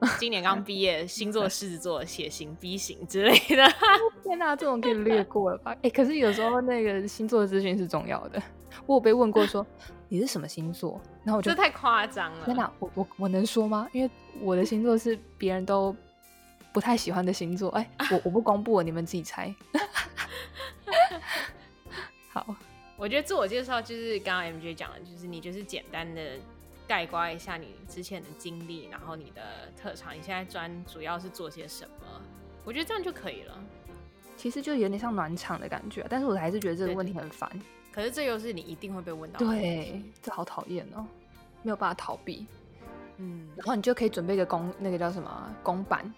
[0.19, 3.69] 今年刚毕业，星座狮子座，血型 B 型之类的。
[4.25, 5.77] 天哪，这种可以略过了吧？
[5.83, 8.43] 哎，可是有时候那个星座资讯是重要的。
[8.87, 9.67] 我有被问过说。
[10.13, 11.01] 你是什么星座？
[11.23, 12.45] 然后我就这太夸张了。
[12.45, 13.89] 天哪，我我我能说吗？
[13.93, 14.11] 因为
[14.41, 15.95] 我的星座是别人都
[16.73, 17.71] 不太喜欢的星座。
[17.71, 19.55] 哎、欸，我我不公布了，你们自己猜。
[22.29, 22.45] 好，
[22.97, 26.21] 我觉得自我介绍就是刚刚 MJ 讲的，就是你就是简单的
[26.91, 32.21] 概括一下你之前的经历，然后你的特长，你现在专主要是做些什么？
[32.65, 33.57] 我觉得这样就可以了。
[34.37, 37.49] 其实就有点像暖场的感觉，但是我还是觉得这个问题很烦。
[37.93, 41.07] 可是这又是你一定会被问到的，对，这好讨厌哦，
[41.63, 42.45] 没有办法逃避。
[43.23, 46.11] 嗯，然后你就可以准备一个公，那个叫什么公版，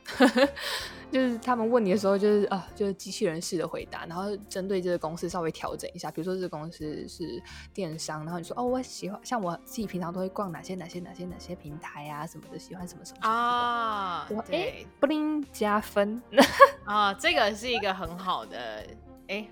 [1.10, 6.10] 就是他们问你的时候，就是啊，就是机器人式的回答，然后针对这个公司稍微调整一下。
[6.12, 7.42] 比如说这个公司是
[7.74, 16.22] 电商，然后你说哦，我喜欢，像我自己平常都会逛哪些哪些哪些哪些平台啊什么的，喜欢什么什么啊，对，不灵加分。
[16.84, 18.86] 啊，这个是一个很好的，
[19.26, 19.48] 哎，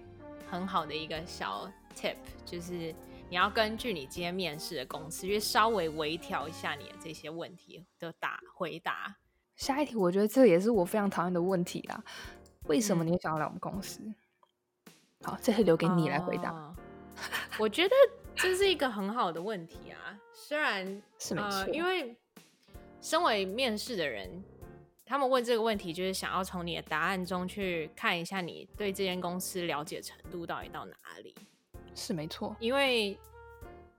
[0.49, 1.69] 很好的一个小。
[1.97, 2.15] tip
[2.47, 2.95] 就是
[3.31, 9.17] 你要根据你今天面试的公司，去稍微微调一下你的这些问题的答回答。
[9.55, 12.03] 下一题，我觉得这也是我非常讨厌的问题啦。
[12.65, 14.01] 为什么你想要来我们公司？
[14.03, 14.15] 嗯、
[15.23, 16.51] 好，这是留给你来回答。
[16.51, 16.77] 呃、
[17.61, 17.95] 我觉得
[18.35, 20.85] 这是一个很好的问题啊，虽然
[21.21, 22.17] 是没错、呃，因为
[23.01, 24.43] 身为面试的人，
[25.07, 31.33] 他们问这个问题，就是想要从你的答案中去看一下你对这间公司了解程度到底到哪里。
[31.95, 33.19] 是没错，因为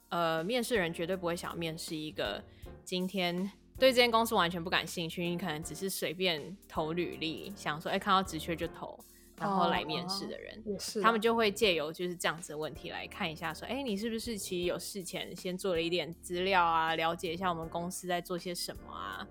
[0.09, 2.43] 呃，面试人绝对不会想面试一个
[2.83, 3.49] 今天
[3.79, 8.99] 对这间公司完全不感兴趣，你可能只是随便投履历，想说哎，看到职缺就投。
[9.39, 10.63] 然后来面试的人，
[11.01, 19.27] 他们就会借由就是这样子的问题来看一下，说，哎，你是不是其实有事前先做了一点资料啊，了解一下我们公司在做些什么啊？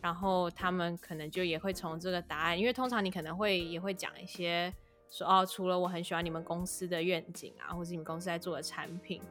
[0.00, 4.74] 然后他们可能就也会从这个答案，因为通常你可能会也会讲一些
[5.10, 9.22] 说，哦，除了我很喜欢你们公司的愿景啊，或是你们公司在做的产品。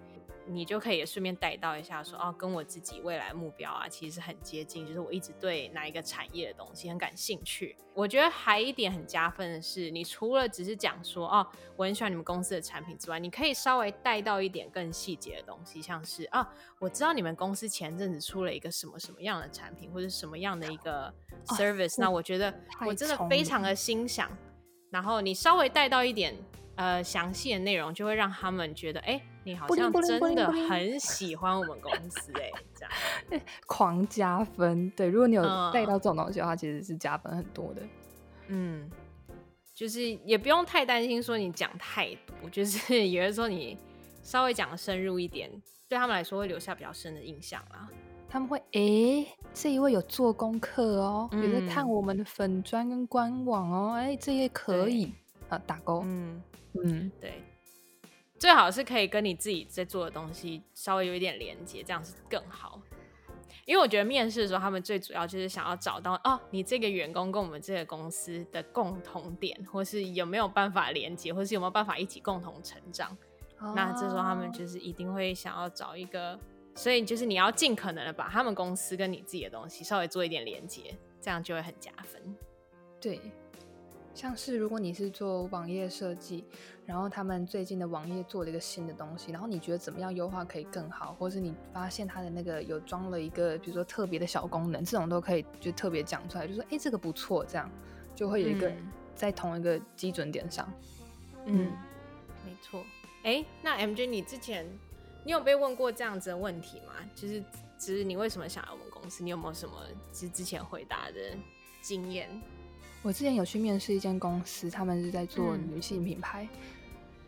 [0.49, 4.87] 你就可以也顺便带到一下说，说哦，跟我自己未来目标啊，其实很接近。
[4.87, 7.75] 就是我一直对哪一个产业的东西很感兴趣。
[7.93, 16.47] 我觉得还一点很加分的是，你除了只是讲说哦，我很喜欢你们公司的产品之外，你可以稍微带到一点更细节的东西，像是啊、哦，
[16.79, 21.13] 我知道你们公司前阵子出了一个什么什么样的产品，或者什么样的一个
[21.47, 24.31] service，、哦、那我觉得我真的非常的心想。
[24.89, 26.35] 然后你稍微带到一点
[26.75, 29.13] 呃详细的内容，就会让他们觉得哎。
[29.13, 34.89] 诶你好像真的很喜欢我们公司哎、欸，这样 狂加分。
[34.89, 37.81] 对，如果你有带到这种东西的话，其实是加分很多的。
[38.47, 38.91] 嗯，
[39.73, 43.77] 就是也不用太担心说你讲太多，就是有的时候你
[44.21, 45.49] 稍微讲的深入一点，
[45.87, 47.87] 对他们来说会留下比较深的印象啦。
[48.29, 55.13] 他们会哎、欸，这一位有做功课哦，有在看我们的粉砖跟官网哦，哎、欸，这也可以
[55.49, 56.01] 啊，打勾。
[56.05, 56.41] 嗯
[56.83, 57.41] 嗯，对。
[58.37, 62.79] 最好是可以跟你自己在做的东西稍微有一点连接，这样是更好。
[63.65, 73.09] 因为我觉得面试的时候，他们最主要就是想要找到哦，你这个员工跟我们这个公司的共同点，或是有没有办法连接，或是有没有办法一起共同成长。
[73.59, 76.39] 哦、那这时候他们就是一定会想要找一个，
[76.77, 82.21] 所以就是你要尽可能的把他们公司跟你自己的东西稍微做一点连接，这样就会很加分。
[83.01, 83.19] 对。
[84.13, 86.43] 像是如果你是做网页设计，
[86.87, 97.69] 然后他们最近的网页做了一个新的东西，然后你觉得怎么样优化可以更好，或是你发现它的那个有装了一个，比如说特别的小功能，这种都可以就特别讲出来，就说哎，这个不错，这样
[98.15, 98.71] 就会有一个
[99.13, 100.67] 在同一个基准点上。
[101.45, 101.71] 嗯，嗯
[102.43, 102.83] 没错。
[103.21, 104.65] 哎，那 MJ 你之前
[105.27, 106.93] 你有被问过这样子的问题吗？
[107.13, 107.43] 就是
[107.77, 109.25] 只是你为什么想要我们公司？
[109.25, 109.75] 你有没有什么
[110.13, 111.19] 之之前回答的
[111.81, 112.29] 经验？
[113.01, 116.59] 我之前有去面试一间公司，他们是在做女性品牌，嗯、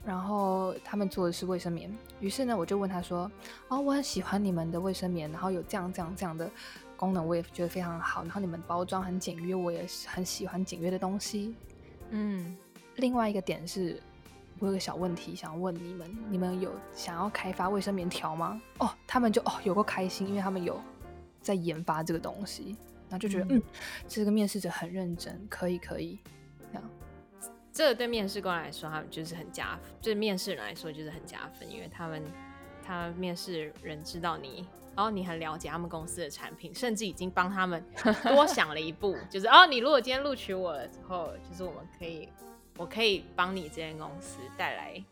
[0.06, 1.94] 然后他们做的是卫生棉。
[2.22, 3.30] 于是呢，我就问他说
[3.68, 6.50] ：“哦，我很喜欢你们的卫生棉，然后有这样这样这样的
[6.96, 8.24] 功能，我也觉得非常好。
[8.24, 11.54] 然后你们包装很简约，我也很喜欢简约的东西。”
[12.12, 12.58] 嗯，
[12.96, 14.02] 另外一个点是，
[14.60, 18.62] 我有个小问题想要问你们：你们有想要开发卫生棉条吗？
[18.80, 20.80] 哦，他们就哦有够开心，因为他们有
[21.41, 22.76] 在研发这个东西。
[23.12, 23.63] 然后就觉得，嗯，嗯，
[24.08, 26.19] 这个面试者很认真，可以可以，
[26.72, 26.89] 这样。
[27.74, 32.22] 这个对面试官来说，他们就是很加分；对面试人来说，就是很加分，因为他们，
[32.84, 37.84] 他们面试人知道你，然后你很了解他们公司的产品，甚至已经帮他们
[38.26, 42.30] 多想了一步， 就是哦，你如果今天录取我了之后，就是我们可以，
[42.80, 45.06] 我可以帮你这间公司带来，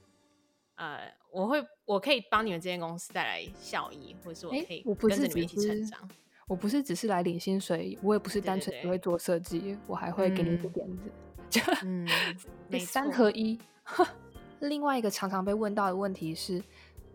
[0.75, 6.09] 呃，我会，我可以帮你们这间公司带来效益，或者是我可以跟着你们一起成长。
[6.47, 11.11] 我不是只是来领薪水，我也不是单纯只会做设计，对对对，我还会给你一个点子，
[11.49, 12.07] 就嗯，
[12.79, 13.59] 三合一。
[14.61, 16.63] 另外一个常常被问到的问题是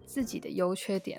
[0.04, 1.18] 自己的优缺点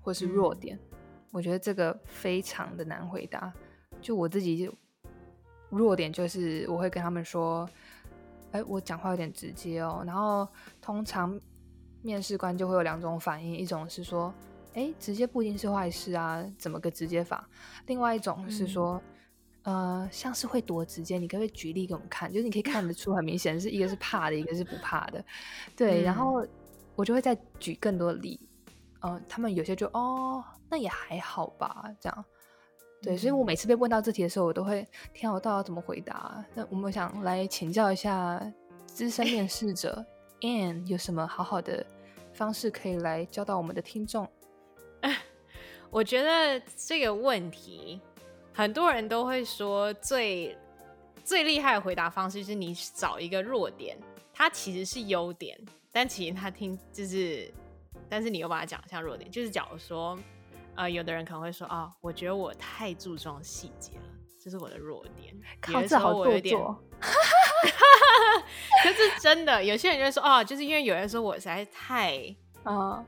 [0.00, 0.96] 或是弱点，嗯，
[1.30, 3.52] 我觉得这个非常的难回答。
[4.00, 4.70] 就我自己
[5.68, 7.68] 弱点就是我会跟他们说，
[8.54, 10.02] 哎，我讲话有点直接哦。
[10.06, 10.48] 然后
[10.80, 11.38] 通常
[12.02, 14.32] 面试官就会有两种反应，一种是说。
[14.76, 17.48] 哎，直接不一定是坏事啊，怎么个直接法？
[17.86, 19.00] 另外一种是说，
[19.62, 22.28] 嗯、呃，像是会多直接，你可不可以举例给我们看？
[22.32, 25.24] 就是你可以看得出很明显是一个是怕的，一个是不怕的，
[25.76, 26.00] 对。
[26.00, 26.44] 嗯、然后
[26.96, 28.48] 我就会再举更多例，
[29.02, 32.24] 嗯、呃，他们有些就哦，那也还好吧，这样。
[33.04, 36.42] 对，所以我每次被问到这题的时候，我都会天啊，我到底要怎么回答？
[36.54, 38.40] 那我们想来请教一下
[38.86, 40.02] 资深面试者
[40.40, 41.84] Anne 有什么好好的
[42.32, 44.26] 方式可以来教导我们的听众？
[45.90, 48.00] 我觉得这个问题，
[48.54, 50.56] 很多人都会说最
[51.22, 53.98] 最厉害的回答方式就是你找一个弱点，
[54.32, 55.58] 它其实是优点，
[55.92, 57.52] 但其实他听就是，
[58.08, 60.18] 但是你又把它讲像弱点，就是假如说，
[60.76, 64.04] 呃，有的人可能会说啊、哦，我觉得我太注重细节了，
[64.42, 65.34] 这是我的弱点。
[65.60, 66.84] 靠，这好做作。
[68.82, 73.04] 可是真的，有些人就会说啊、哦，就是因为有人说我实在是太啊。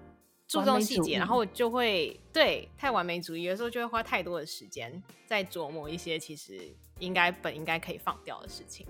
[0.49, 8.87] 注重细节，然后我就会对太完美主义，有时候就会花太多的时间在琢磨一些其实应该本应该可以放掉的事情。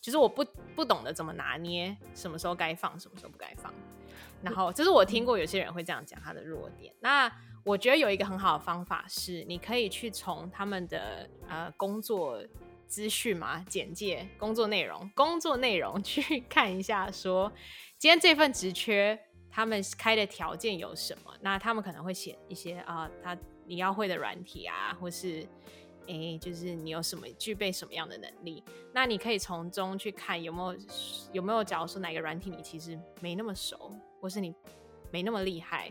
[0.00, 0.42] 就是我不
[0.74, 3.70] 不懂得怎么拿捏，什么时候该放，什么时候不该放。
[4.40, 6.94] 然后这是我听过有些人会这样讲他的弱点。
[7.00, 7.30] 那
[7.64, 12.40] 我觉得有一个很好的方法是，你可以去从他们的呃工作
[12.86, 17.50] 资讯嘛、简介、工作内容、工作内容 去看一下，说
[17.98, 19.18] 今天这份职缺
[19.50, 21.34] 他们开的条件有什么？
[21.40, 23.36] 那他们可能会写一些啊、他
[23.66, 25.46] 你要会的软体啊，或是。
[26.06, 28.62] 诶，就是你有什么具备什么样的能力，
[28.92, 30.78] 那你可以从中去看有没有
[31.32, 33.90] 有没有，假如说哪个软体你其实没那么熟，
[34.20, 34.54] 或是你
[35.10, 35.90] 没那么厉害，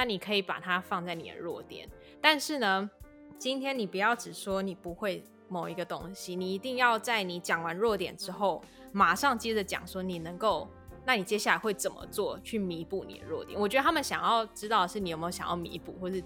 [0.00, 1.86] 那你可以把它放在你的弱点。
[2.22, 2.90] 但是呢，
[3.36, 10.66] 今天你不要只说你不会某一个东西，你一定要在你讲完弱点之后，马上接着讲说你能够，
[11.04, 13.60] 那你接下来会怎么做去弥补你的弱点？
[13.60, 16.24] 我觉得他们想要知道的是你有没有想要弥补，或是。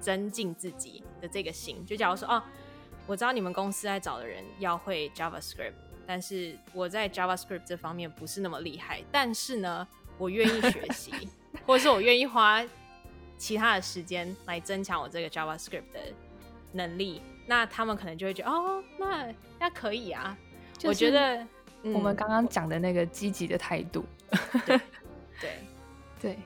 [0.00, 2.42] 增进自己的这个心，就假如说哦，
[3.06, 5.72] 我知道你们公司在找的人要会 JavaScript，
[6.06, 9.86] 但是我在 JavaScript 这方面不是那么厉害，但是呢，
[10.18, 11.12] 我愿意学习，
[11.64, 12.62] 或者是我愿意花
[13.36, 16.00] 其他的时间来增强我这个 JavaScript 的
[16.72, 20.36] 能力，那他们可能就会觉得哦，那那可以啊。
[20.74, 21.46] 就是、我觉得
[21.82, 24.76] 我们刚刚讲的那个积极的态度，嗯、对
[25.40, 25.50] 对。
[26.20, 26.38] 对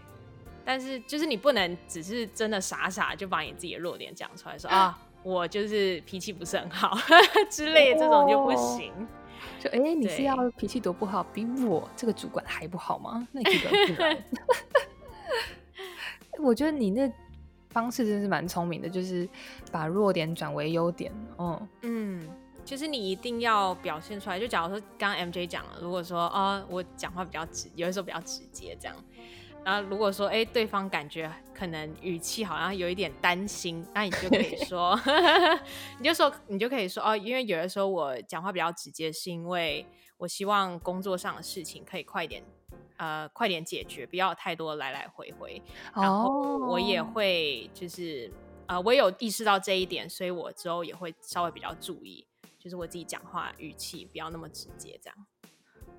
[0.64, 6.94] 但是，就是你不能只是真的傻傻就把你自己的弱点讲出来说，说 啊，我就是脾气不是很好
[7.48, 8.92] 之类的，这种就不行。
[8.92, 9.08] 哦、
[9.58, 13.26] 就哎、欸，你是要脾气多不好，比我这个主管还不好吗？
[13.32, 14.18] 那你这个
[16.38, 17.10] 我觉得你那
[17.70, 19.28] 方式真是蛮聪明的，就是
[19.70, 21.12] 把弱点转为优点。
[21.38, 22.28] 嗯嗯，
[22.64, 24.38] 就是你一定要表现出来。
[24.38, 28.96] 就假如说刚刚 MJ 讲了，如果说啊，我讲话比较直，有的时候比较直接这样。
[29.64, 34.98] 然后如果说，哎，对方感觉可能语气好像有一点担心，那你就可以 说，
[35.98, 39.84] 你就说，你就可以说，哦，因为有的时候我讲话比较直接，是因为
[40.16, 42.42] 我希望工作上的事情可以快点，
[42.98, 45.62] 呃，快点解决，不要太多来来回回。
[45.94, 48.30] 然后我也会就是，
[48.66, 52.26] 呃，我有意识到这一点，所以我之后也会稍微比较注意，
[52.58, 55.16] 就是我自己讲话语气不要那么直接，这样。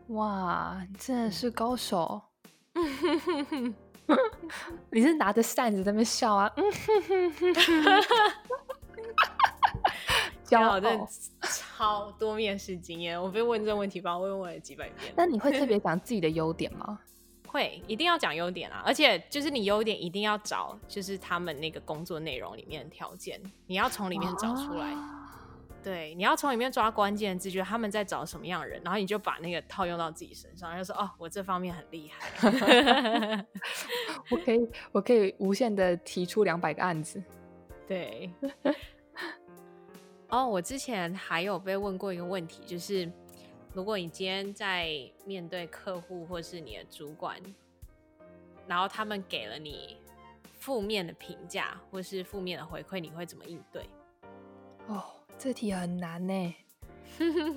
[0.10, 2.22] 哇，真的是高手。
[4.92, 6.52] 你是拿着扇子在那边笑啊？
[6.56, 8.04] 嗯哼哼哼哼，
[10.50, 10.90] 骄傲的
[11.42, 15.14] 超多面试经验，我被问这个问题吧，我问问了几百遍。
[15.16, 17.00] 那你会特别 讲自己的优点吗？
[17.48, 18.84] 会，一定要讲优点啊！
[18.86, 24.94] 而且就是你优点一定要找，就是他们那个工作内容里面的条件，你要从里面找出来。
[25.82, 32.28] 对，你要从里面抓关键字，觉得他们在找什么样的人，然后你就把那个套用到自己身上，就说哦，我这方面很厉害，
[34.30, 37.24] 我可以，我可以无限的提出两百个案子。
[37.88, 38.30] 对。
[40.30, 43.12] 哦，我之前还有被问过一个问题，就是
[43.74, 44.90] 如果你今天在
[45.26, 47.38] 面对客户或是你的主管，
[48.68, 49.98] 然后他们给了你
[50.60, 53.88] 负面的评价或是负面的回馈，你会怎么应对？
[54.88, 55.04] 哦。
[55.38, 56.56] 这题很难呢，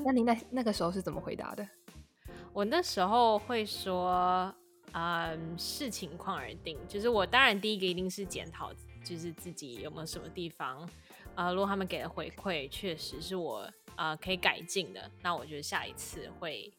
[0.04, 1.68] 那你那那个时候是怎么回答的？
[2.54, 4.54] 我那时候会说，
[4.92, 6.78] 嗯，视情况而定。
[6.86, 8.72] 就是我当然第一个一定是检讨，
[9.04, 10.88] 就是自己有没有什么地方，
[11.34, 16.72] 呃，如果他们给的回馈确实是我呃可以改进的，那我觉得下一次会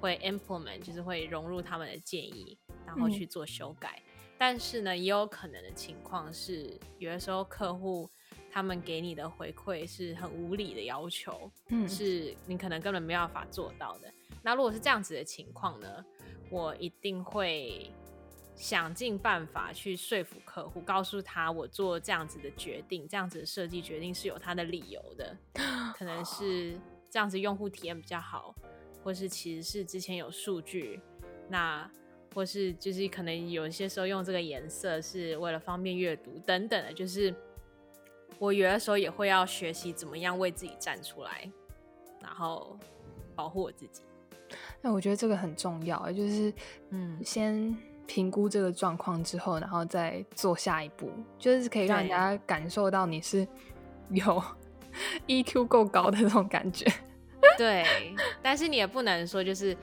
[0.00, 2.56] 会 implement，就是会融入他们的建议，
[2.86, 4.02] 然后去做修改。
[4.04, 4.12] 嗯。
[4.38, 8.08] 但是呢，也有可能的情况是，有的时候客户。
[8.48, 14.10] 他们给你的回馈是很无理的要求，嗯，是你可能根本没办法做到的。
[14.42, 16.02] 那如果是这样子的情况呢，
[16.48, 17.90] 我一定会
[18.56, 25.36] 想尽办法去说服客户，告诉他我做这样子的决定，这样子的设计决定是有他的理由的，
[25.94, 26.76] 可能是
[27.08, 28.54] 这样子用户体验比较好，
[29.04, 31.00] 或是其实是之前有数据，
[31.48, 31.88] 那
[32.34, 37.32] 或是就是可能有些时候用这个颜色是为了方便阅读等等的，就是。
[38.38, 41.50] 我有的时候也会要学习怎么样为自己站出来，
[42.20, 42.78] 然后
[43.34, 44.02] 保护我自己。
[44.82, 46.52] 那我觉得这个很重要，就是
[46.90, 47.74] 嗯，先
[48.06, 53.46] 评估这个状况之后，然后再做下一步，就是可以让人家感受到你是
[54.10, 54.42] 有
[55.26, 56.86] EQ 够高的那种感觉。
[57.58, 57.84] 对，
[58.42, 59.74] 但是你也不能说就是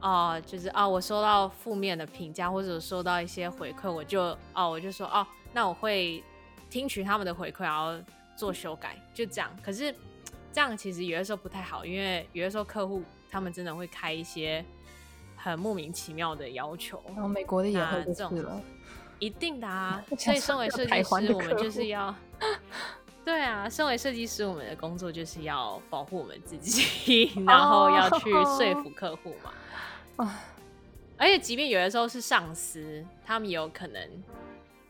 [0.00, 6.22] 哦、呃，就是哦，我收到负面的评价或者收到一些回馈，我就哦，我就说哦，那我会。
[6.70, 8.02] 听取他们的回馈，然后
[8.34, 9.54] 做修改，就这样。
[9.62, 9.94] 可是
[10.50, 14.64] 这样其实有的时候不太好，因为有的时候客户他们真的会开一些
[15.42, 17.02] 很莫名其妙的要求。
[17.08, 18.62] 然后美国的也会这种，
[19.18, 20.02] 一定的啊。
[20.16, 22.14] 所以身为设计师，我们就是要
[23.24, 29.52] 对啊，身为设计师，我们的工作就是要保护我们自己， 然后要去说服 客户嘛。
[30.16, 30.28] Oh.
[31.16, 34.22] 而且，即便有的时候是上司，他们有可能，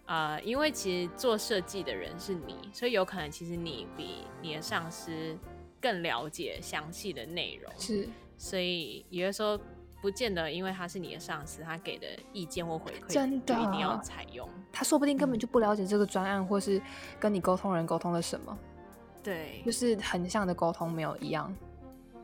[0.06, 5.36] 呃，因为其实做设计的人是你，所以有可能其实你比你的上司
[5.78, 7.70] 更了解详细的内容。
[7.78, 9.60] 是，所以有的时候
[10.02, 14.46] 不见得，因为他是你的上司，他给的意见或回馈，真的一定要采用。
[14.72, 16.82] 他说不定根本就不了解这个专案，或是
[17.20, 18.58] 跟你沟通人沟通了什么。
[19.22, 21.54] 对，就是横向的沟通没有一样。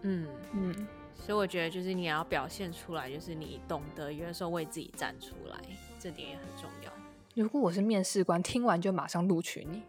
[0.02, 0.88] 嗯嗯。
[1.14, 5.56] 所以我觉得，就是你要表现出来，就是你懂得有的时候为自己站出来，
[5.98, 6.92] 这点也很重要。
[7.34, 9.82] 如果我是面试官，听完就马上录取你，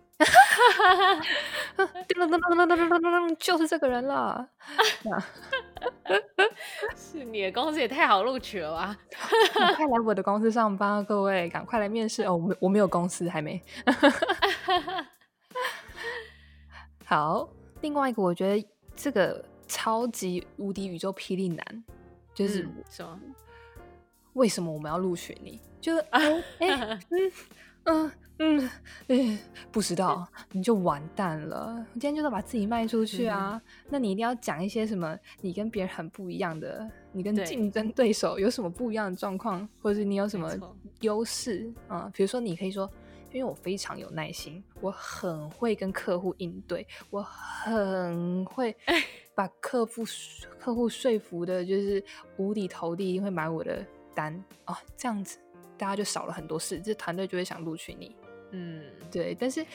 [3.40, 4.48] 就是这个人了。
[6.96, 8.98] 是你的公司也太好录取了吧？
[9.76, 12.36] 快来我的公司上班，各位赶快来面试哦！
[12.36, 13.62] 我我没有公司，还没。
[17.06, 17.50] 好，
[17.82, 19.46] 另外一个，我觉得这个。
[19.72, 21.64] 超级无敌宇宙霹雳男，
[22.34, 23.20] 就是什么，
[24.34, 25.62] 为什么我们要录取你？
[25.80, 27.32] 就哎哎嗯
[27.84, 28.70] 嗯嗯
[29.08, 29.40] 嗯，
[29.72, 31.86] 不知道你就完蛋了。
[31.94, 35.18] 今天就是把自己卖出去啊，那你一定要讲一些什么？
[35.42, 40.52] 你跟别人很不一样的，你跟竞争对手有什么不一样的状况，或者是你有什么
[41.02, 42.10] 优势啊？
[42.14, 42.90] 比如说，你可以说。
[43.32, 48.76] 因为我非常有耐心，我很会跟客户应对，我很会
[49.36, 50.04] 把客户
[50.58, 52.04] 客户说服的，就是
[52.38, 53.86] 五体投地，一定会买我的
[54.16, 54.34] 单
[54.66, 54.76] 哦。
[54.98, 55.38] 这样子
[55.78, 58.16] 大家就少了很多事，这团队就会想录取你。
[58.52, 59.36] 嗯，对。
[59.36, 59.66] 但是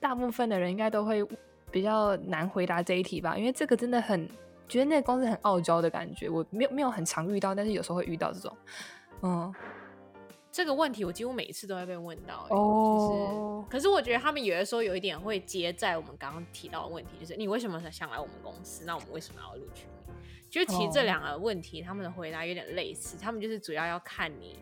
[0.00, 1.26] 大部分的人应该都会
[1.70, 4.28] 比较难回答这一题吧，因为这个真的很
[4.68, 6.28] 觉得那个公司很傲娇的感觉。
[6.28, 8.56] 我没有没有很常遇到，但是有时候会遇到这种，
[9.22, 9.54] 嗯。
[10.50, 18.84] 这个问题我几乎每一次都会被问到，哦、就是，可是我觉得他们有的时候有一点会接在我们刚刚提到的问题，就是你为什么想来我们公司？
[18.84, 20.14] 那我们为什么要录取你？
[20.50, 24.58] 就其实这两个问题，他们的回答有点类似，他们就是主要要看你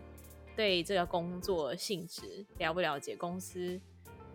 [0.57, 3.79] 对这个工作性质了不了解，公司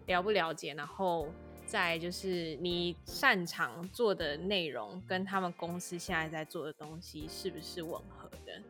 [0.05, 1.27] 了不了解，然后
[1.65, 8.61] 再就是你擅长做的内容跟他们公司现在在做的东西是不是吻合的。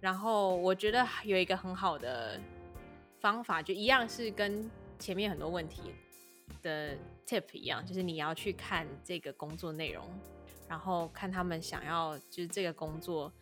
[0.00, 2.40] 然后我觉得有一个很好的
[3.20, 5.92] 方法，就一样是跟前面很多问题
[6.62, 10.04] 的 tip 一样，就是你要去看这个工作内容，
[10.68, 13.32] 然后看他们想要就是这个工作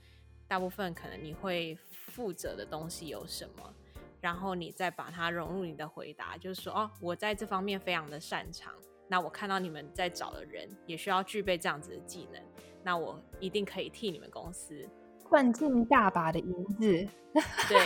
[0.48, 1.76] 大部分可能你会
[2.16, 3.74] 负责的东西有什么，
[4.22, 8.72] 然后你再把它融入你的回答，就是说哦，我在这方面非常的擅长，
[9.06, 12.42] 那我看到你们在找的人也需要具备这样子的技能，
[12.82, 14.88] 那我一定可以替你们公司。
[15.28, 17.06] 赚进大把的银子，
[17.68, 17.78] 对，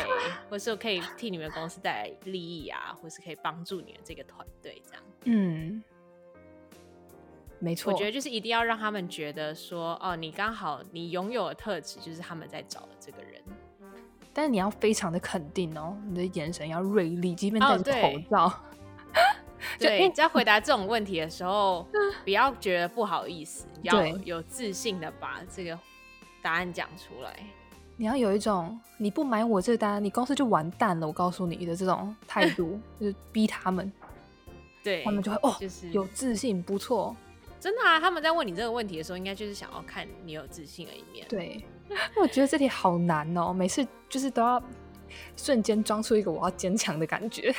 [0.49, 5.03] 或是我可以替你们公司带来利益啊，或是可以帮助你们这个团队这样。
[5.25, 5.83] 嗯，
[7.59, 13.43] 没错，我觉得就是一定要让他们觉得说，哦，你刚好你拥有的特质就是他们在找的这个人。
[14.33, 18.45] 但是你要非常的肯定哦，你的眼神要锐利，即便戴着口罩。
[18.47, 18.53] 哦、
[19.79, 21.87] 对，对在回答这种问题的时候，
[22.25, 25.79] 不要觉得不好意思，要有自信的把这个。
[26.43, 27.37] 答案讲出来，
[27.99, 31.07] 你要有一种你不买我这单，你公司就完蛋了。
[31.07, 33.93] 我告诉你的这种态度， 就是逼他们，
[34.83, 37.15] 对他们就会哦，就是有自信，不错，
[37.61, 38.01] 真的啊。
[38.01, 41.27] 他们在问你这个问题的时候，应该就是想要看你有自信的一面。
[41.29, 41.63] 对，
[42.21, 44.63] 我觉得这题好难哦，每次就是都要
[45.37, 47.55] 瞬间装出一个我要坚强的感觉。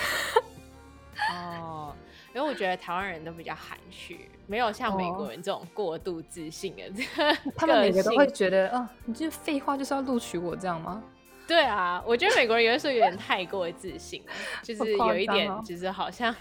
[1.32, 1.94] 哦，
[2.34, 4.30] 因为我觉得台湾人都比较含蓄。
[4.48, 6.84] 没有像美国人这种过度自信的，
[7.24, 11.02] 哦、他们每个都会觉得，啊、哦，你这废话就是要录取我这样吗？
[11.48, 16.36] 对啊，我觉得美国人有的时候有点太过自信了，就是有一点，就是好像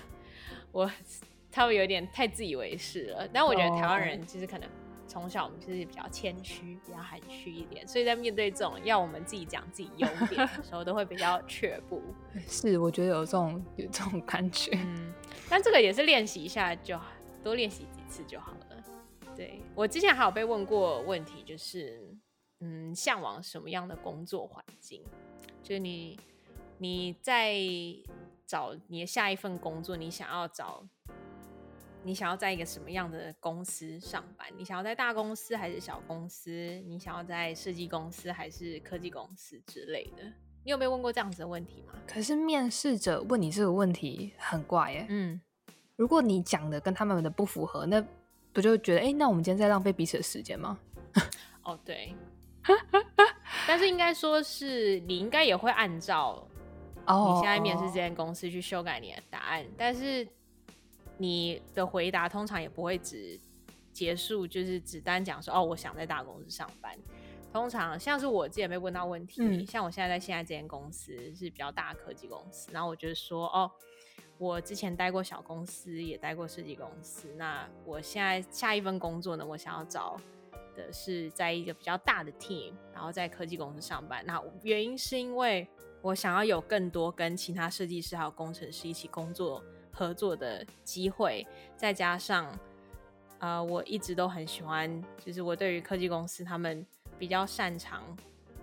[0.72, 0.90] 我
[1.52, 3.28] 他们有点太自以为是了。
[3.32, 4.68] 但我觉得台湾人其实可能
[5.10, 12.00] 从小我们就是比较谦虚、比较含蓄一点，所以在面对这种要我们自己讲自己优点的时候，都会比较却步。
[12.46, 14.70] 是，我觉得有这种有这种感觉。
[14.74, 15.12] 嗯，
[15.48, 17.06] 但这个也是练习一下就好，
[17.42, 18.00] 多练习几。
[18.10, 18.66] 次就好了。
[19.36, 22.12] 对，我之前还有被问过问题，就是
[22.58, 25.00] 嗯，向往什么样的工作环境？
[25.62, 26.18] 就是你
[26.78, 27.54] 你在
[28.44, 30.84] 找你的下一份工作，你想要找
[32.02, 34.48] 你想要在一个什么样的公司上班？
[34.56, 36.50] 你想要在大公司还是小公司？
[36.86, 40.24] 你想要在设计公司还是科技公司之类的？
[40.64, 41.94] 你有没有问过这样子的问题吗？
[42.06, 45.06] 可是面试者问你这个问题很怪耶。
[45.08, 45.40] 嗯。
[45.96, 48.02] 如果你讲的跟他们的不符合，那
[48.52, 50.78] 不就觉得哎、欸，那我们今天在浪费彼此的时间吗？
[51.62, 52.14] 哦，对。
[53.68, 56.46] 但是应该说是你应该也会按照
[57.06, 59.74] 你现在面试这间公司去修改你的答案，oh, oh.
[59.76, 60.26] 但是
[61.20, 63.38] 你的回答通常也不会只
[63.92, 66.96] 结束，就是只单讲说哦，我想在大公司上班。
[67.52, 73.70] 通常像是我之前被问到问题，嗯、像我现在在现在这间公司是比较大的科技公司，然后我就说哦，
[74.38, 77.28] 我之前待过小公司，也待过设计公司。
[77.36, 80.16] 那我现在下一份工作呢，我想要找
[80.74, 84.24] 的是在一个比较大的 team，然后在科技公司上班。
[84.24, 85.68] 那原因是因为
[86.00, 89.62] 我想要有更多跟其他设计师还有工程师一起工作
[89.92, 92.50] 合作的机会，再加上
[93.38, 96.86] 呃，我一直都很喜欢，就是我对于科技公司他们。
[97.18, 98.02] 比较擅长，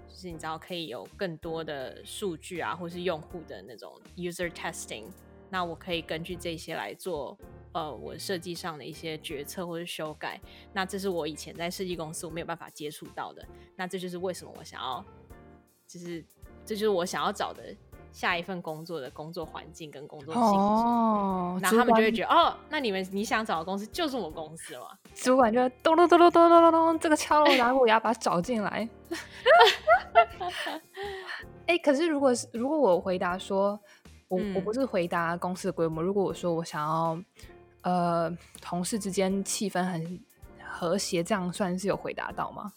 [0.10, 5.04] 就是你知道可以有更多的数据啊，或是用户的那种 user testing，
[5.52, 7.38] 那我可以根据这些来做
[7.72, 10.42] 呃我设计上的一些决策或是修改。
[10.74, 13.48] 那这是我以前在设计公司我没有办法接触到的。
[13.76, 15.06] 那这就是为什么我想要，
[15.86, 16.26] 就是
[16.66, 17.64] 这就是我想要找的。
[18.18, 24.88] 下一份工作的工作环境跟工作性质，哦，然后他们就会觉得哦，那你们你想找的公司就是我们公司嘛？
[25.14, 28.90] 主管就咚咚咚咚咚咚咚咚，这个敲锣打鼓也要把它找进来。
[31.68, 33.80] 哎、欸，可是如果是如果我回答说，
[34.30, 37.20] 我、嗯、我不是回答公司的规模，如果我说我想要
[37.84, 40.20] 呃同事之间气氛很
[40.68, 42.74] 和谐，这样算是有回答到吗？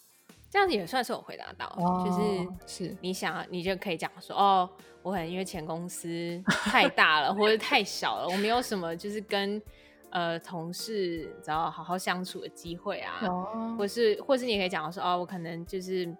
[0.51, 4.69] 这样子也算是我回答到，哦、就是是你想，你就可以讲说，哦，
[5.03, 9.61] 我可能因为前公司太大了，或者太小了，我没有什么就是跟
[10.09, 16.13] 呃同事，你知道好好相处的机会啊，哦、或是或是你也可以讲说，哦，我可能就是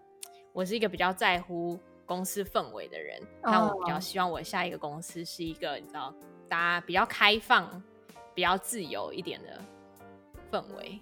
[0.53, 6.13] 我是一个比较在乎公司氛围的人，那、哦、我比较希望我下一个公司是一个你知道
[6.49, 7.81] 大家比较开放、
[8.33, 9.61] 比较自由一点的
[10.51, 10.99] 氛围。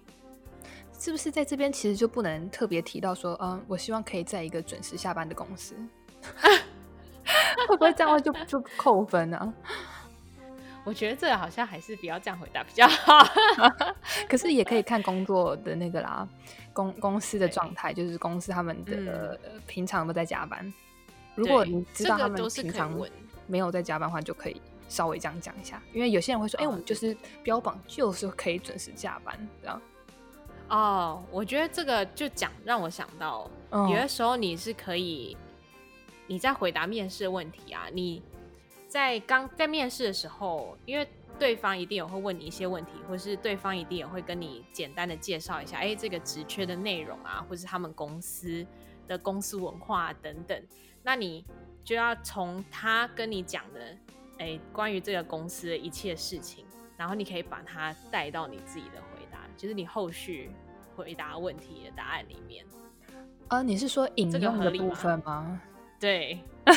[0.98, 5.74] 是不是在这边其实就不能特别提到说，嗯，我希望可以在一个准时下班的公司，
[7.70, 9.54] 会不会这样就就扣分呢、啊？
[10.82, 13.24] 我觉得这个好像还是不要这样回答比较好。
[14.28, 16.26] 可是也可以看工作的那个啦，
[16.72, 20.72] 公公司的状态，就是公司他们的、嗯、平常都在加班。
[21.36, 22.92] 如果你知道他们平常
[23.46, 25.80] 没有在加班的话，就可以稍微这样讲一下。
[25.92, 29.80] 因为有些人会说，哎、哦欸，我们就是标榜就是可以准时加班这样。
[30.68, 33.90] 哦，oh, 我觉得这个就讲让我想到，oh.
[33.90, 35.36] 有的时候你是可以，
[36.30, 38.22] 你在回答面试的问题啊，你
[38.86, 41.04] 在刚在面试的时候，因为
[41.40, 48.64] 对方一定也会问你一些问题，或是对方一定也会跟你简单的介绍一下，哎，这个职缺的内容啊，或是他们公司
[49.08, 50.62] 的公司文化等等，
[51.02, 51.44] 那你
[51.82, 53.80] 就要从他跟你讲的，
[54.38, 56.64] 哎，关于这个公司的一切事情，
[56.96, 59.40] 然后你可以把它带到你自己的回答。
[59.56, 60.48] 就是你后续
[60.94, 62.64] 回答问题的答案里面，
[63.48, 65.60] 啊，你是说引用的部分吗？
[66.00, 66.76] 吗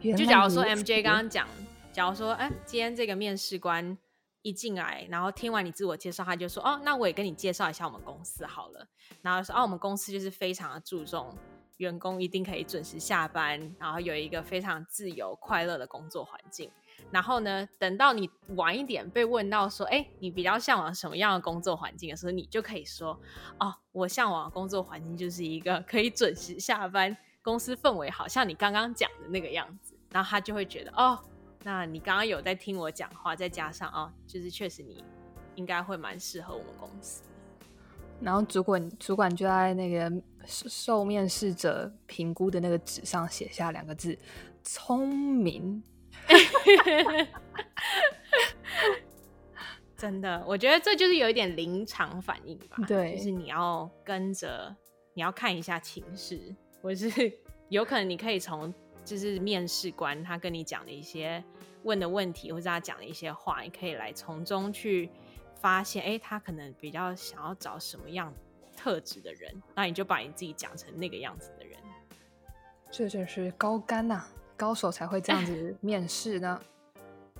[0.00, 1.46] 对，就假如说 MJ 刚刚讲，
[1.92, 3.96] 假如说，哎、欸，今天这个面试官
[4.42, 8.86] 一进来，然后听完你自我介绍，他就说，哦，那我也跟你介绍一下我们公司好了。
[9.20, 11.36] 然后说，哦，我们公司就是非常的注重
[11.76, 16.70] 员工一定可以准时下班，然后有一个非常自由快乐的工作环境。
[17.10, 23.20] 然后呢，等到你晚一点被问到说，哎，你比较向往什么样的工作环境的时候，你就可以说，
[23.58, 29.94] 哦，我向往的工作环境就是一个可以准时下班，公司氛围好像你刚刚讲的那个样子。
[30.10, 31.16] 然后他就会觉得，哦，
[31.62, 35.04] 那你刚刚有在听我讲话，再加上哦，就是确实你
[35.54, 37.22] 应该会蛮适合我们公司。
[38.20, 40.12] 然后主管主管就在那个
[40.46, 44.18] 受面试者评估的那个纸上写下两个字：
[44.64, 45.80] 聪明。
[49.96, 52.78] 真的，我觉得这就是有一点临场反应吧。
[52.88, 54.74] 对，就是你要跟着，
[55.14, 57.32] 你要看一下情势，或是
[57.68, 58.72] 有可能你可以从
[59.04, 61.42] 就是面试官他跟你讲的一些
[61.82, 65.10] 问的问题，或者他讲的一些话，你可以来从中去
[65.54, 68.32] 发现，哎、他可能比较想要找什么样
[68.76, 71.78] 特质的人，那你就把你自己讲成那个样子的人，
[72.90, 74.26] 这就是高干呐、
[74.56, 76.60] 高手才会这样子面试呢，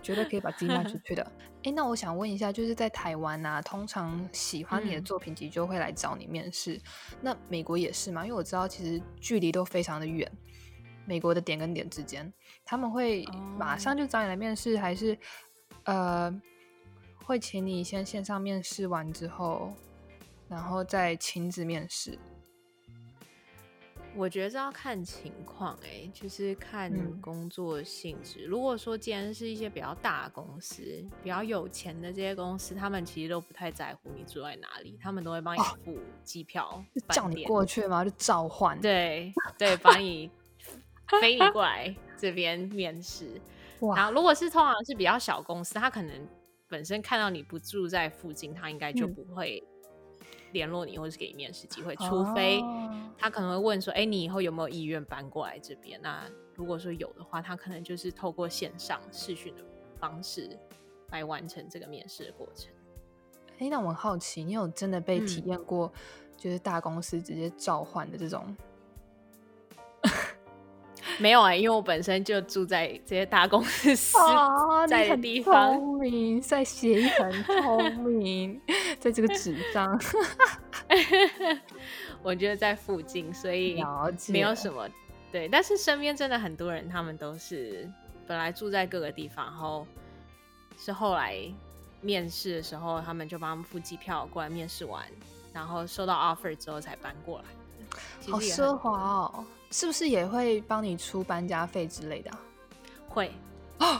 [0.03, 1.23] 绝对可以把自己卖出 去的。
[1.23, 6.75] 哎、欸，那我想问一下，就是在台湾啊，通常喜欢你的作品集就会来找你面试。
[6.75, 6.83] 嗯、
[7.21, 8.25] 那美国也是吗？
[8.25, 10.31] 因为我知道其实距离都非常的远，
[11.05, 12.33] 美国的点跟点之间，
[12.65, 13.27] 他们会
[13.59, 15.19] 马上就找你来面试，哦、还是
[15.85, 16.43] 呃
[17.25, 19.73] 会请你先线上面试完之后，
[20.49, 22.19] 然后再亲自面试？
[24.17, 28.41] 我觉得这要看情况，哎，就是看工作性质。
[28.45, 30.83] 嗯、如果说既然是一些比较大的公司、
[31.23, 38.05] 比较有钱的这些公司，他们其实都不太在乎你住在哪里，他们都会帮你付机票、哦、叫你过去吗？
[38.05, 38.81] 就召唤？
[38.81, 40.31] 对对，把你
[41.21, 43.41] 飞你 过来这边面试。
[43.81, 46.29] 哇然后如果是通常是比较小公司，他可能
[46.69, 49.63] 本身看到你不住在附近，他应该就不会
[50.53, 52.63] 联络你，或是给你面试机会，嗯、除非
[53.19, 56.25] 他可能会问说：“哎、欸，你以后有没有意愿搬过来这边？”那
[56.55, 59.63] 如果说有的话，他可能就是透过线上视讯的
[59.99, 60.59] 方式
[61.11, 62.73] 来完成这个面试的过程。
[63.59, 65.93] 哎、欸，那我很好奇，你有真的被体验过，
[66.37, 68.57] 就是大公司直接召唤的这种？
[71.21, 73.95] 没有啊、欸，因为我本身就住在这些大公司
[74.89, 75.75] 在的地方。
[75.75, 78.59] 聪明，在协议很聪明，
[78.99, 80.01] 在这个纸上。
[82.23, 83.85] 我觉得在附近，所以
[84.29, 84.89] 没有什么
[85.31, 85.47] 对。
[85.47, 87.87] 但是身边真的很多人，他们都是
[88.27, 89.87] 本来住在各个地方，然后
[90.79, 91.37] 是后来
[92.01, 95.05] 面试的时候，他们就帮他们付机票过来面试完，
[95.53, 97.45] 然后收到 offer 之后才搬过来。
[98.31, 99.45] 好奢华哦。
[99.71, 102.41] 是不是也会帮你出搬家费之类的啊？
[103.09, 103.33] 会，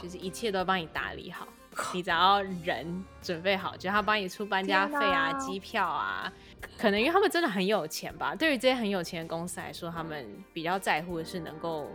[0.03, 1.47] 就是一切都帮你打理好，
[1.93, 6.31] 你只要人准备好，就他帮你出搬家费啊、机票啊。
[6.77, 8.35] 可能因为他们真的很有钱吧。
[8.35, 11.87] 对于这些很有钱的公司来说，他们比较在乎的是能够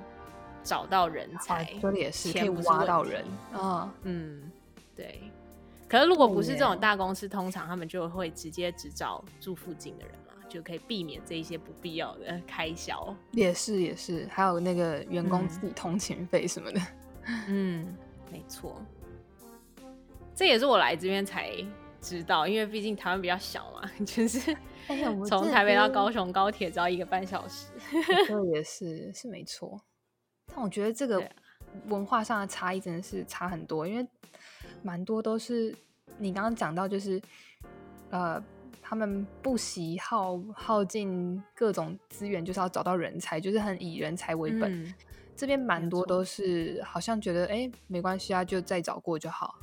[0.63, 3.93] 找到人才，说的也是可以挖到人啊。
[4.03, 4.51] 嗯，
[4.95, 5.23] 对。
[5.89, 10.15] 可是如果不是这种大公司，通常他们就会直接只找住附近的人。
[10.57, 16.81] 就可以避免这一些不必要的 开销，也是也是，还有那个员工自己通勤费什么的，
[17.47, 17.95] 嗯，
[18.33, 18.81] 没错，
[20.35, 21.53] 这也是我来这边才
[22.01, 24.57] 知道，因为毕竟台湾比较小嘛， 就是
[25.29, 27.67] 从台北到高雄高铁只要一个半小时，
[28.27, 29.79] 这也是是没错，
[30.47, 31.23] 但我觉得这个
[31.89, 34.09] 文化上的差异真的是差很多，因为
[34.83, 35.77] 蛮多都是
[36.17, 37.21] 你刚刚讲到，就是
[38.09, 38.43] 呃。
[38.89, 44.85] 他们不惜耗耗尽各种资源，就是要找到人才，就是很以人才为本。
[44.85, 44.95] 嗯、
[45.35, 49.57] 这边蛮多都是好像觉得，哎，没关系啊，就再找过就好。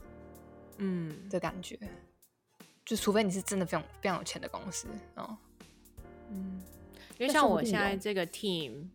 [0.78, 1.80] 嗯，的感觉，
[2.84, 5.38] 就除非你是真的非常非常有钱的公司哦。
[6.30, 6.62] 嗯，
[7.18, 8.90] 因为像我现在这个 team。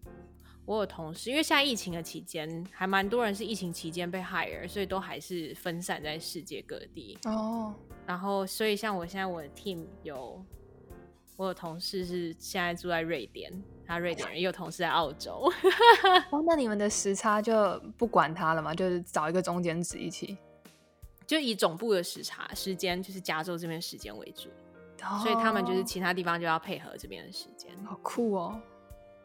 [0.68, 7.18] 我有同事，因为现在疫情的期间，还蛮多人是疫情期间被 hire，所以都还是分散在世界各地。
[7.24, 10.44] 哦，然后所以像我现在我的 team 有，
[11.38, 13.50] 我有同事是现在住在瑞典，
[13.86, 15.50] 他瑞典人，也有同事在澳洲。
[16.30, 18.74] 哦，那你们的时差就不管他了吗？
[18.74, 20.36] 就是找一个中间值一起，
[21.26, 24.50] 就以总部的时差时间，就是加州这边时间为主，
[25.02, 27.70] 哦，所以他们就是其他地方就要配合这边的时间。
[27.86, 28.60] 好酷哦。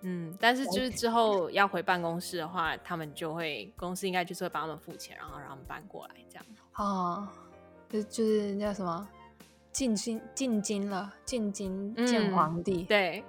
[0.03, 6.45] 嗯，但是就是之后要回办公室的话，他们就会公司应该就是会帮他们付钱，然后让他们搬过来这样。
[6.73, 7.33] 啊，
[7.89, 9.07] 就就是那叫什么
[9.71, 12.83] 进京进京了，进京见皇帝。
[12.83, 13.23] 嗯、对，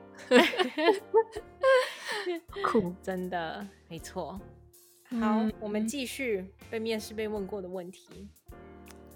[2.64, 4.32] 酷， 真的没错。
[5.20, 8.28] 好，嗯、我们继续被面试被问过的问题。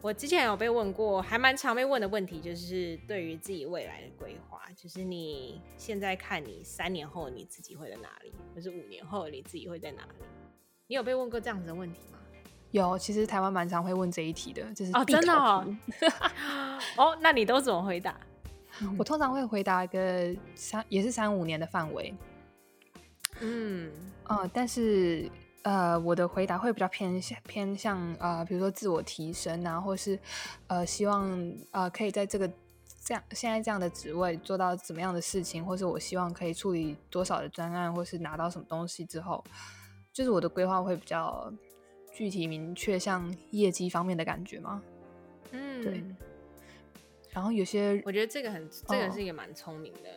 [0.01, 10.25] 我之前有被问过，还蛮常被问的问题，就是对于自己未来的规划，就是你现在看你三年后你自己会在哪里，或是五年后你自己会在哪里？
[10.87, 12.19] 你有被问过这样子的问题吗？
[12.71, 15.77] 有，其实台湾蛮常会问这一题的，就是哦，真的哦，
[16.97, 18.19] 哦，那你都怎么回答？
[18.97, 22.15] 我通常会回答一个三，也是三五年的范围。
[23.41, 23.91] 嗯，
[24.29, 25.29] 呃，但是。
[25.69, 30.19] 呃，我的回答会比较偏向偏向啊、呃，比如说自我提升啊，或是
[30.67, 32.51] 呃，希望呃可以在这个
[33.05, 39.45] 这样现在这样的职位做到怎么样的事情，或是我希望可以处理多少的专案，或是拿到什么东西之后，
[40.11, 41.53] 就是我的规划会比较
[42.15, 44.83] 具体明确，像业绩方面的感觉吗？
[45.51, 46.03] 嗯，对。
[47.31, 50.09] 然后有些我觉得这个很，这个是一个蛮聪明的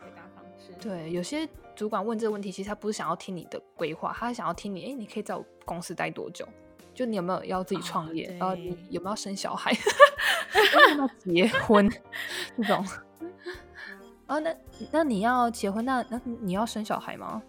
[0.00, 0.70] 回答方式。
[0.70, 1.48] 哦、对，有些。
[1.74, 6.46] 主管问这个问题，其实他不是想要听你的规划，他想要听你，哎，你可以在我公司待多久？
[6.94, 8.34] 就你有没有要自己创业？
[8.38, 9.72] 然后你有没有要生小孩？
[10.90, 11.90] 有没有结婚？
[12.58, 12.86] 这种。
[14.26, 14.54] 啊，那
[14.90, 17.42] 那你要结婚，那那你要生小孩吗？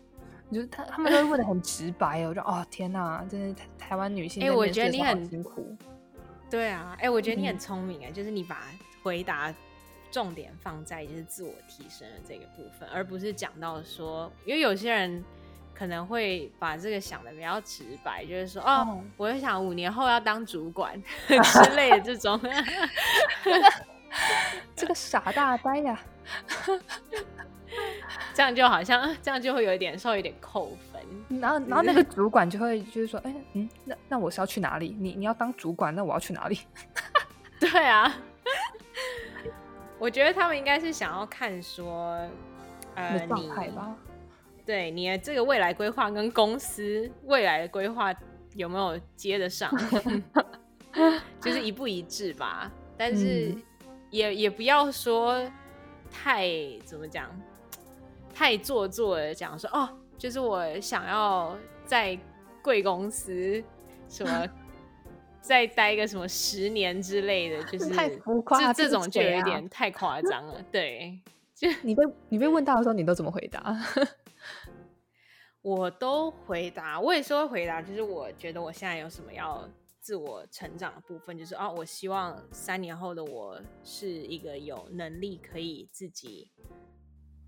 [0.51, 4.43] 就他他们都会问的很直白哦，我就哦天哪，真是台台湾女性。
[4.43, 5.75] 哎，我觉得你很辛苦。
[6.49, 8.61] 对啊，哎，我觉得你很聪明哎，就是你把
[9.01, 9.53] 回答。
[10.13, 15.23] 重点放在就是自我提升的这个部分，而不是讲到说，因为有些人
[15.73, 22.39] 可能会把这个想的比较直白，就是说，哦，哦我就想五年后要当主管 之类的这种，
[24.75, 25.99] 这个傻大呆呀，
[28.35, 31.01] 这样就好像这样就会有一点稍微有点扣分，
[31.41, 34.95] 然后然后那个主管就会就是说，哎嗯，那那我是要去哪里？
[34.99, 36.59] 你你要当主管，那我要去哪里？
[37.59, 38.15] 对啊。
[40.03, 42.19] 我觉得他们应该是想要看说，
[42.93, 43.49] 呃，你
[44.65, 48.13] 对你的这个未来规划跟公司未来的规划
[48.53, 49.71] 有没有接得上？
[51.39, 52.69] 就是一不一致吧。
[52.97, 53.55] 但是
[54.09, 55.41] 也、嗯、也不要说
[56.11, 56.49] 太
[56.83, 57.29] 怎么讲，
[58.35, 59.87] 太做作的讲说哦，
[60.17, 62.19] 就是我想要在
[62.61, 63.63] 贵公司
[64.09, 64.45] 什么
[65.43, 70.63] 再待个什么十年之类的，就是太浮夸，这种就有一点太夸张了。
[70.71, 71.19] 对，
[71.53, 73.77] 就你被你被问到的时候，你都怎么回答？
[75.61, 79.69] 我都回答，我也是会回答，就是我觉得我现在有什么要
[79.99, 86.51] 自我成长的部分，就是哦，我希望三年后的我是一个有能力可以自己，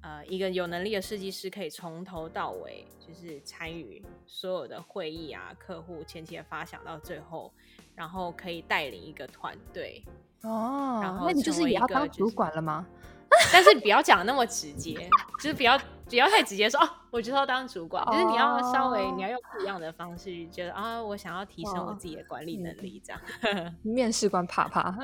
[0.02, 7.54] 呃，一个有能力的设计师，可以从头到尾就是参与所有的会议啊，客户前期的发想到最后，
[7.96, 10.04] 然后可以带领一个团队
[10.44, 12.86] 哦，然后那你就是也要当主管了吗？
[13.52, 15.10] 但是不要讲那么直接，
[15.42, 15.80] 就是不要。
[16.08, 18.06] 不要太直接说哦，我就要当主管。
[18.06, 18.20] 就、oh.
[18.20, 23.20] 是你要稍微，你要用不一样的方式，觉得啊，我想要提升我自己的管理能力，这样。
[23.42, 23.74] Oh.
[23.82, 24.96] 面试官怕怕。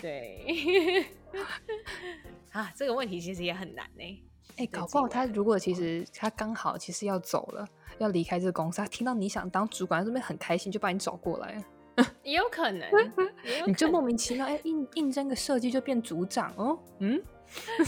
[0.00, 1.06] 对。
[2.50, 4.24] 啊，这个问题其实也很难呢。
[4.56, 7.64] 哎、欸，搞不好他如果其实他刚好其实要走了，
[7.98, 11.64] 要离开这个公司，他听到你想当主管，这边很开心，就把你找过来。
[12.22, 13.32] 也有可能， 可能
[13.66, 17.22] 你就莫名其妙哎，应应征个设计就变组长哦，嗯。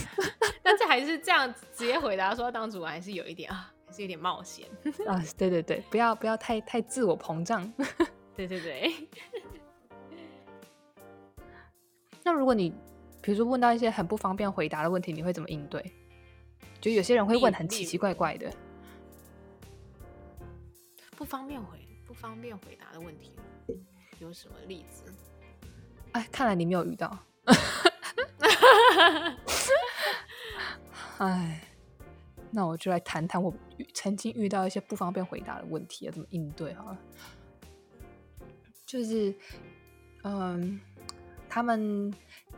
[0.63, 4.65] 但是还是这样直接回答说当主管还是有一点啊，还是有点冒险
[5.05, 5.21] 啊。
[5.37, 7.71] 对对对，不要不要太太自我膨胀。
[8.35, 8.93] 对对对。
[12.23, 12.69] 那如果你
[13.21, 15.83] 比如说问到一些很不方便回答的问题，你会怎么应对？
[16.79, 18.49] 就有些人会问很奇奇怪怪的，
[21.17, 23.33] 不方便回不方便回答的问题，
[24.19, 25.03] 有什么例子？
[26.11, 27.17] 哎，看来你没有遇到。
[31.19, 31.61] 哎，
[32.51, 33.53] 那我就来谈谈我
[33.93, 36.97] 曾经遇到一些不方便回答的问题，要怎么应对好了。
[38.85, 39.35] 就是，
[40.23, 40.79] 嗯，
[41.47, 42.11] 他们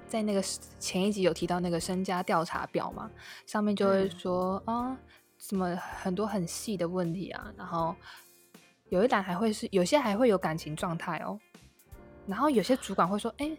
[0.07, 0.41] 在那个
[0.79, 3.11] 前一集有提到那个身家调查表嘛，
[3.45, 4.97] 上面就会说、嗯、啊，
[5.37, 7.95] 什么很多很细的问题啊，然后
[8.89, 11.37] 有一栏还会是有些还会有感情状态哦，
[12.27, 13.51] 然后有些主管会说，哎。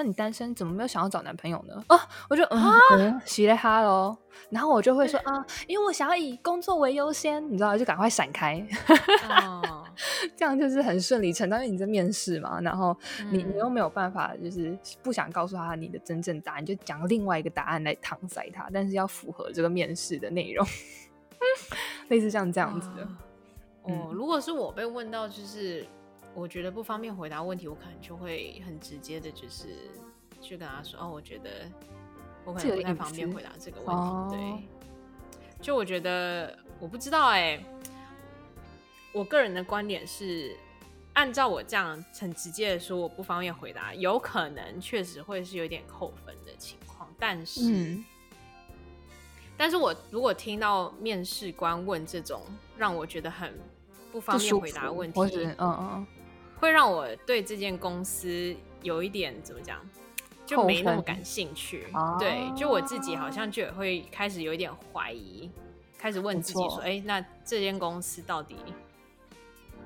[0.00, 1.74] 那你单身怎么没有想要找男朋友呢？
[1.88, 1.98] 哦，
[2.30, 4.16] 我就嗯，洗了哈喽，
[4.48, 8.64] 然后我就会说啊，因为我想要以工作为优先，你知道，就赶快闪开，
[9.28, 9.84] 哦、
[10.38, 12.96] 这样就是很顺理成章，因为你在面试嘛，然后
[13.32, 20.64] 你、嗯、你又没有办法，就是不想告诉他你的真正答案，就讲另外一个答案来搪塞他，但是要符合这个面试的内容，
[22.06, 23.02] 类似像这样子的。
[23.02, 25.84] 哦、嗯，如果是我被问到，就是。
[26.38, 29.90] 我觉得不方便回答问题，我可能就会很直接的，就是
[30.40, 31.50] 去跟他说：“哦，我觉得
[32.44, 37.66] 我可能不太方便回答这个问题。”对，就我觉得我不知道哎、欸，
[39.12, 40.56] 我个人的观点是，
[41.14, 47.12] 按照我这样很直接的说我不方便回答，有可能确实会是有点扣分的情况。
[47.18, 48.04] 但是，嗯、
[49.56, 52.42] 但是我如果听到面试官问这种
[52.76, 53.58] 让我觉得很
[54.12, 55.20] 不方便回答的问题，
[55.58, 56.06] 嗯嗯。
[56.60, 59.80] 会让我对这间公司有一点怎么讲，
[60.44, 61.86] 就没那么感兴趣。
[62.18, 65.50] 对，就我自己好像就也会开始有一点怀疑，
[65.98, 68.56] 开始问自己说：“哎，那这间公司到底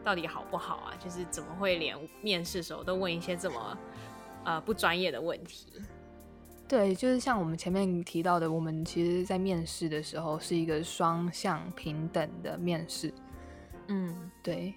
[0.02, 0.94] 到底好不好啊？
[0.98, 3.78] 就是怎么会连面试的时候都问一些这么
[4.44, 5.66] 呃不专业的问题？”
[6.68, 13.12] 对，就是像我们前面提到的，我们其实，在面试的时候是一个双向平等的面试。
[13.88, 14.72] 嗯，对。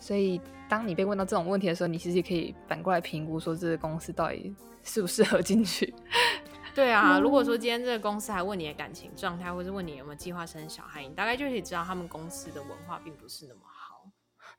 [0.00, 0.40] 所以，
[0.72, 5.94] 当你被问到这种问题的时候，你其实也可以反过来评估，说这个公司到底适不适合进去。
[6.74, 14.10] 对啊，如果说今天这个公司还问你的感情状态，或是问你有没有计划生小孩，你大概就可以知道他们公司的文化并不是那么好。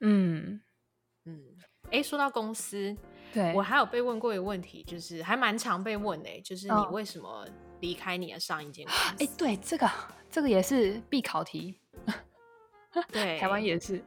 [0.02, 0.62] 嗯
[1.26, 1.42] 嗯。
[1.86, 2.96] 哎、欸，说到公司，
[3.34, 7.48] 对，我还有被问过一个问题，就是还蛮常被问的，就是你为什么
[7.80, 9.26] 离开你的上一间公司？
[9.26, 9.90] 哎、对，这个
[10.30, 11.80] 这个也是必考题。
[13.12, 14.06] 对，台湾也是。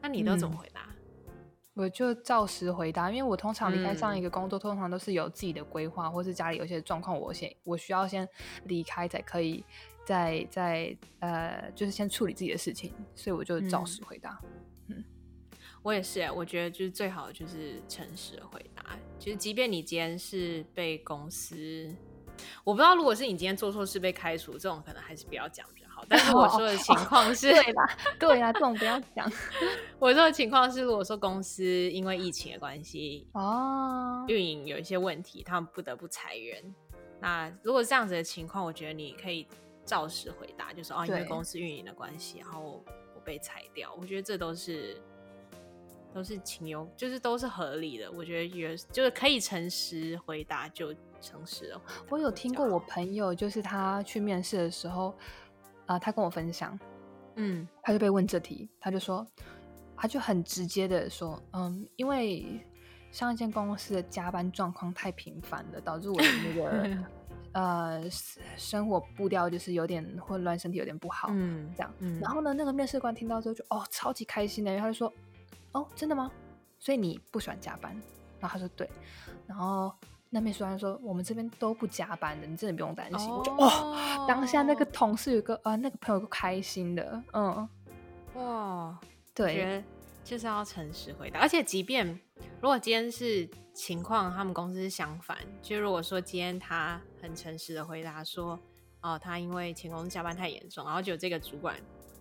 [0.00, 0.88] 那你都怎么回答？
[1.26, 1.34] 嗯，
[1.74, 8.28] 我就照实回答，因为我通常离开上一个工作，嗯、通常都是有自己的规划，或是家里有些状况，我先我需要先
[8.64, 9.64] 离开，才可以
[10.04, 14.40] 再再呃，就是先处理自己的事情，所以我就照实回答。
[14.88, 15.04] 嗯，嗯，
[15.82, 21.92] 我也是，我觉得就是最好就是诚实的回答，就是即便你今天是被公司，
[22.64, 25.66] 我不知道如果是你今天做错事被开除，这种可能还是不要讲。
[26.08, 27.88] 但是我说的情况是，对吧？
[28.18, 29.30] 对呀，这种不要讲。
[29.98, 36.62] 我说的情况是，如果说公司因为疫情的关系，哦，运营有一些问题，他们不得不裁员。
[37.20, 39.46] 那如果这样子的情况，我觉得你可以
[39.84, 42.84] 照实回答，就是哦，因为公司运营的关系，然后
[43.14, 43.96] 我被裁掉。
[43.98, 45.00] 我觉得这都是
[46.12, 48.10] 都是情有，就是都是合理的。
[48.12, 50.92] 我觉得也就是可以诚实回答就
[51.22, 51.80] 诚实了。
[52.10, 55.16] 我有听过我朋友，就是他去面试的时候，
[55.86, 56.78] 啊、呃，他跟我分享，
[57.36, 59.26] 嗯，他就被问这题，他就说，
[59.96, 62.60] 他就很直接的说，嗯，因为
[63.10, 66.98] 上一间公司的加班状况太频繁了，导致我的那个。
[67.52, 68.02] 呃，
[68.58, 71.90] 生活步调就是有点混乱，身体有点不好，嗯，这样。
[72.00, 75.10] 嗯、然后呢，那个面试官听到之后就哦，超级开心的，然后他就说，
[75.72, 76.30] 哦，真的吗？
[76.78, 77.92] 所以你不喜欢加班？
[78.38, 78.90] 然后他说对。
[79.46, 79.90] 然后
[80.30, 83.30] 那面试官说，我们这边都不加班的，你真的不用担心。
[83.30, 87.68] 哦、我就哦，当下那个同事有个啊、呃，那个朋友都开心的，嗯，
[88.34, 88.98] 哇，
[89.34, 89.82] 对，
[90.24, 92.06] 就是要诚实回答，而且即便
[92.60, 93.48] 如果今天是。
[93.76, 95.36] 情况，他们公司是相反。
[95.60, 98.58] 就如果说今天他很诚实的回答说，
[99.02, 101.76] 哦，他因为前公司加班太严重，然后就这个主管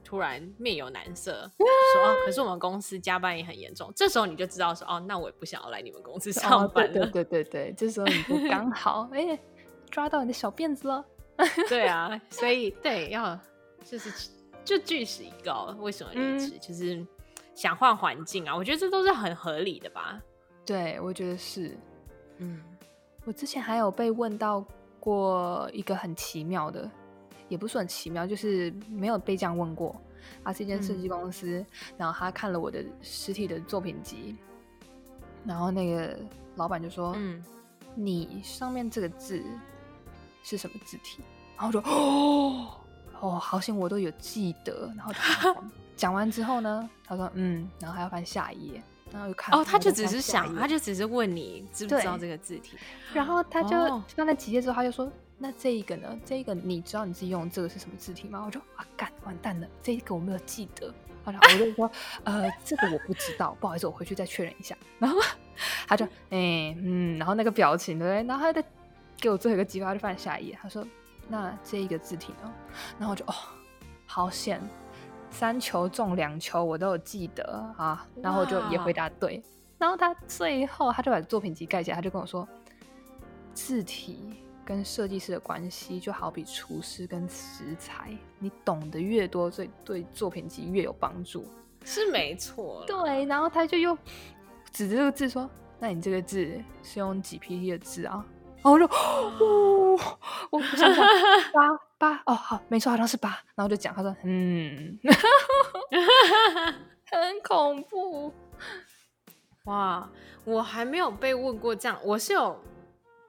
[0.05, 3.91] 突然面有难色，说，哦，可是我们公司加班也很严重。
[3.95, 7.05] 这时候你就知道说，哦，那我也不想要来你们公司上班了。
[7.05, 9.39] 哦、对，对对对对，这时候你就 刚好，哎、欸，
[9.89, 11.03] 抓到你的小辫子了。
[11.67, 13.37] 对啊，所以对，要
[13.83, 14.29] 就是
[14.63, 16.55] 就据实以告，为什么离职？
[16.55, 17.05] 嗯、就是
[17.55, 18.55] 想换环境啊。
[18.55, 20.21] 我觉得这都是很合理的吧。
[20.65, 21.75] 对，我觉得是，
[22.37, 22.63] 嗯，
[23.25, 24.63] 我之前还有被问到
[24.99, 26.89] 过一个很奇妙的，
[27.47, 29.95] 也不是很奇妙，就是没有被这样问过。
[30.43, 31.65] 他是一间设计公司，嗯、
[31.97, 34.35] 然后他看了我的实体的作品集，
[35.45, 36.17] 然后那个
[36.55, 37.43] 老板就说：“嗯，
[37.93, 39.43] 你上面这个字
[40.43, 41.21] 是什么字体？”
[41.57, 42.67] 然后我说：“哦，
[43.21, 45.55] 哦，好险，我都有记得。”然后他
[45.95, 52.75] 讲完之后呢，他说：“嗯，然后还要翻下一页。”然后又看哦，他就只是想，他就只是问你知不知道这个字体，
[53.13, 56.19] 然后他就翻了几页之后，他就说：“那这一个呢？
[56.25, 60.93] 这一个你知道你自己用这个是什么字体吗？”我就啊，干完蛋了，这一个我没有记得。
[61.25, 61.91] 然后我就说
[62.23, 65.19] ：“呃，这个我不知道，不好意思，我回去再确认一下。”然后
[65.87, 68.23] 他就哎嗯，然后那个表情对不对？
[68.27, 68.63] 然后他再
[69.17, 70.85] 给我最后一个机会，他就翻下一页，他说
[71.27, 72.53] ：“那这一个字体呢？”
[72.99, 73.33] 然后我就哦，
[74.05, 74.61] 好险。
[75.31, 77.43] 三球中两球，我都有记得
[77.77, 79.43] 啊，然后我就也回答对。
[79.77, 82.47] 然后他最后他就把作品集盖起来，他就跟我说
[83.53, 84.35] ：“字体
[84.65, 91.45] 跟设计师的关系就好比厨师跟食材，你懂得越多，对对作品集越有帮助。”
[91.85, 92.83] 是没错。
[92.87, 93.95] 对，然后他就又
[94.71, 95.47] 指着这个字说
[95.79, 98.25] ：“那你这个字是用几 pt 的字啊？”
[98.63, 100.17] 然后我就，哦，
[100.49, 101.05] 我想想
[101.53, 103.37] 八八哦，好，没错，好像是八。
[103.53, 104.97] 然后就讲，他说，嗯，
[107.05, 108.33] 很恐怖。
[109.65, 110.09] 哇，
[110.43, 112.59] 我还没有被问过这样，我是有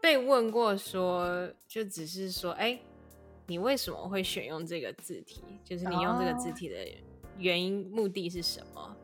[0.07, 2.83] 被问过说，就只是说，哎、欸，
[3.49, 5.43] 你为什么会选用这个字体？
[5.65, 6.77] 就是你用这个字体的
[7.39, 8.97] 原因、目的是什么？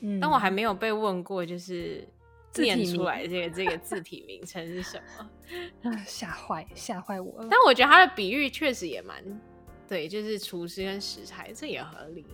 [0.00, 2.04] 嗯，但我还没有被问过，就是。
[2.56, 5.30] 念出来这个这个字体名称是什么？
[6.04, 7.48] 吓坏吓坏我了！
[7.48, 9.22] 但我觉得他的比喻确实也蛮
[9.86, 12.26] 对，就是厨师跟食材，这也合理。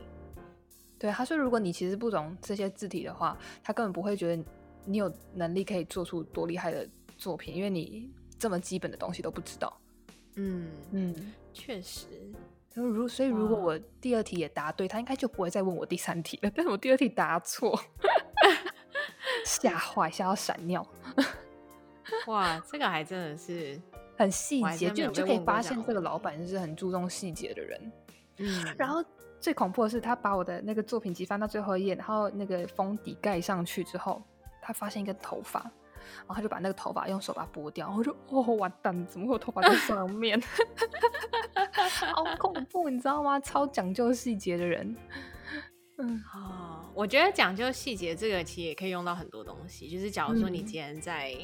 [0.98, 4.42] 对，他说，如果你其实不懂这些字体的话，他根本不会觉得
[4.86, 9.80] 你有能力可以做出多厉害的作品，因为你这么基本的东西都不知道。
[10.36, 12.06] 嗯嗯，确实。
[12.74, 16.50] 如所以，如果我第二题也答对，他应该就不会再问我第三题了。
[16.54, 17.78] 但是我第二题答错。
[19.46, 20.86] 吓坏，吓到闪尿！
[22.26, 23.80] 哇，这个还真的是
[24.18, 27.92] 很细节，就你就可以发现这个老板是很注重细节的人。
[28.38, 29.02] 嗯，然后
[29.40, 34.22] 最恐怖的是，他把我的那个作品集翻到最后一页，然后那个封底盖上去之后，
[34.60, 35.70] 他发现一根头发，
[36.18, 37.92] 然后他就把那个头发用手把它拨掉。
[37.96, 40.40] 我就哦，完蛋，怎么会有头发在上面？
[42.12, 43.38] 好恐怖，你知道吗？
[43.40, 44.96] 超讲究细节的人。
[45.98, 49.88] 嗯，哦，我觉得讲究细节这个其实也可以用到很多东西。
[49.88, 51.34] 就是假如说你今天在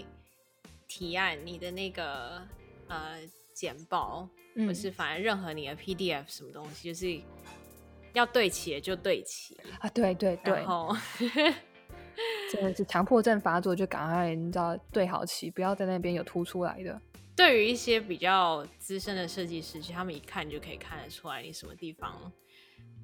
[0.86, 2.42] 提案你的那个、
[2.88, 3.20] 嗯、呃
[3.54, 7.18] 简报，嗯、或是反正任何你的 PDF 什么东西，就是
[8.12, 10.94] 要对齐就对齐啊，对对对，然后
[12.50, 17.00] 真的是强迫症发作，就赶快你知道对好齐，不要在那边有凸出来的。
[17.34, 22.30] 对于一些比较资深的设计师，其实他们一看就可以看得出来你什么地方。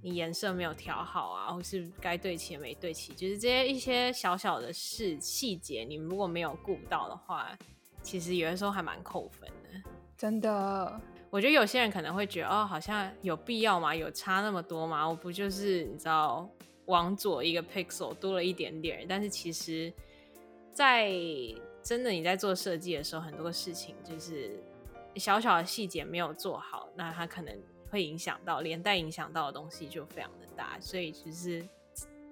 [0.00, 7.50] 你颜色没有调好啊，或是该对齐也没对齐，就是这些一些小小的事细节，你如果没有顾到的话，
[8.00, 9.90] 其实有的时候还蛮扣分的。
[10.16, 11.00] 真的，
[11.30, 13.92] 我觉得有些人可能会觉得，哦，好像有必要吗？
[13.92, 15.09] 有差那么多吗？
[15.09, 16.48] 我不就是你知道，
[16.89, 19.91] 往左一个 pixel 多了一点点，但是其实，
[20.74, 21.11] 在
[21.82, 24.62] 真的你在做设计的时候，很多事情就是
[25.16, 27.57] 小小的细节没有做好，那它可能。
[27.91, 31.66] 会影响到连带影响到的东西就非常的大，所以其实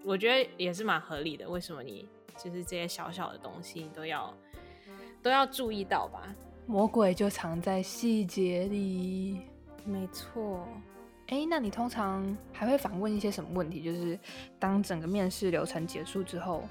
[0.05, 1.49] 我觉得也是蛮合理的。
[1.49, 4.37] 为什么你就是这些小小的东西你都要
[5.23, 6.37] 都要注意到吧？
[6.67, 9.41] 魔鬼就藏在细节里，
[9.87, 10.69] 没错。
[11.29, 13.83] 哎，那你通常还会反问一些什么问题？
[13.83, 14.17] 就是
[14.61, 16.63] 当整个面试流程结束之后，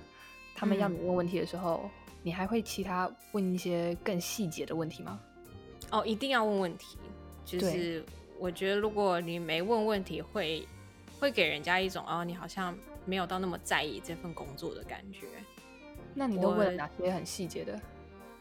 [0.56, 1.89] 他们要你问问题的时候，嗯、
[2.24, 5.20] 你还会其他问一些更细节的问题吗？
[5.91, 6.97] 哦，一定要问问题。
[7.43, 8.01] 就是
[8.39, 10.66] 我觉得，如果你没问问题会，
[11.20, 15.28] 会会给人家一种哦，你好像没有到那么在意这份工作的感觉。
[16.14, 17.74] 那你都问了哪些很细节的？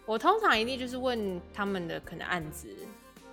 [0.07, 2.69] 我，我通常一定就是问他们的可能案子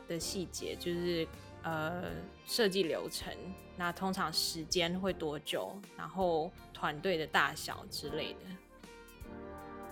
[0.08, 1.28] 的细节，就是。
[1.64, 2.04] 呃，
[2.46, 3.34] 设计流程，
[3.78, 5.78] 那通常时间会多久？
[5.96, 8.40] 然后团队的大小之类的。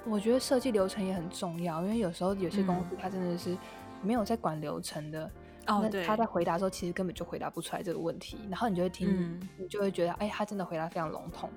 [0.05, 3.55] 我觉得设计流程也很重要，因为有时候有些公司他真的是
[4.01, 5.29] 没有在管流程的。
[5.67, 8.39] 哦、嗯，那他在回答的时候，其实根本就回答不出来这个问题。
[8.49, 11.49] 然后你就会听，嗯、你就会觉得，哎，他真的回答非常笼统。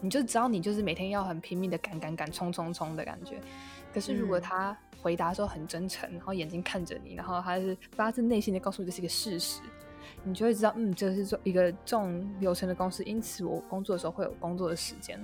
[0.00, 3.38] 你就知道你就是每天要很拼命的赶赶赶、冲冲冲的感觉。
[3.92, 9.60] 可是如果他回答的时候很真诚，然后眼睛看着你，然后他是发自内心的告诉你这是一个事实，
[10.24, 15.18] 你就会知道，嗯，这是做一个重流程的公司，因此我工作的时候会有工作的时间。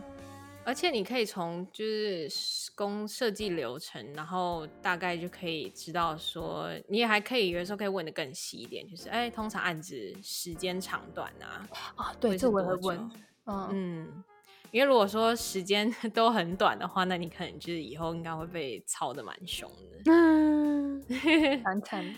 [0.64, 2.28] 而且你可以从就是
[2.74, 13.10] 工设计流程，然后大概就可以知道说，你也还可以有的时候可以问的更细一点，就是哎，通常案子时间长短啊，啊，对，这我会问，
[13.44, 13.68] 嗯。
[13.70, 14.24] 嗯
[14.70, 20.12] 因为如果说时间 都很短的话，那你可能就是以后应该会被操的蛮凶的。
[20.12, 21.02] 嗯，
[21.62, 22.16] 惨惨。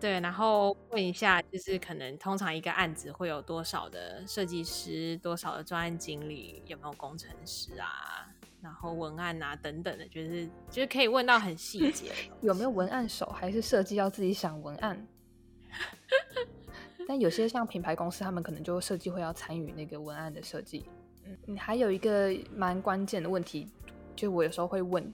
[0.00, 8.28] 对，然后问一下，就是可能通常一个案子会有多少的设计师，多少的专案经理，有没有工程师啊，
[8.60, 12.12] 然后文案啊等等的，就是就是可以问到很细节。
[12.42, 15.06] 有没有文案手，还是设计要自己想文案？
[17.08, 20.84] 但有些像品牌公司，他们可能就设计会要参与那个文案的设计。
[21.46, 23.68] 你还有一个蛮关键的问题，
[24.14, 25.12] 就我有时候会问，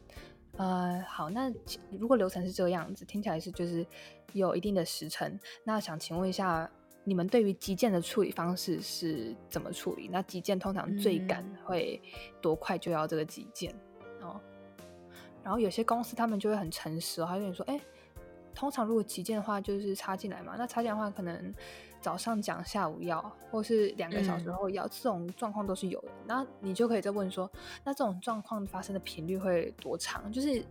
[0.57, 1.53] 呃，好，那
[1.99, 3.87] 如果流程是这个样子，听起来是就是
[4.33, 6.71] 有一定的时程，那想请问一下，
[7.05, 10.09] 你们对于急件的处理方式是怎么处理？
[10.13, 12.01] 那急件通常最赶会
[12.41, 13.75] 多快就要这个急件？
[14.21, 14.41] 哦，
[15.43, 17.81] 然后有些公司他们就会很诚实，他就跟你说，哎，
[18.61, 21.55] 通常如果急件的话就是插进来嘛，那插进来的话可能。
[22.03, 26.09] 早上讲，下午要，或是两个小时后要，嗯、这种状况都是有的。
[26.27, 27.51] 那你就可以再问说，
[27.85, 30.33] 那这种状况发生的频率会多长？
[30.33, 30.65] 就是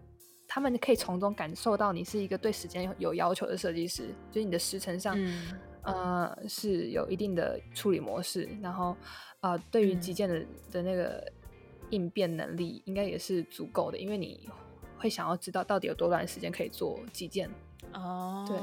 [0.47, 8.97] 他们可以从中感受到你是一个对时间有要求的设计师，就是你的时程上，嗯、呃是有一定的处理模式，然后
[9.41, 11.23] 呃对于急件的的那个
[11.91, 14.49] 应变能力应该也是足够的，因为你
[14.97, 17.47] 会想要知道到底有多短时间可以做急件。
[17.93, 18.57] 哦，对。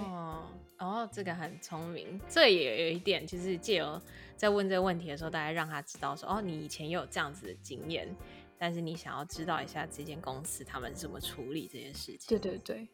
[0.79, 3.99] 哦，这个很聪明，这也有一点，就是借由
[4.37, 8.15] 在问这个问题的时候，大家让他知道说，哦，你以前也有这样子的经验，
[8.59, 12.27] 但是你想要知道一下这间公司他们怎么处理这件事情。
[12.29, 12.87] 对对对，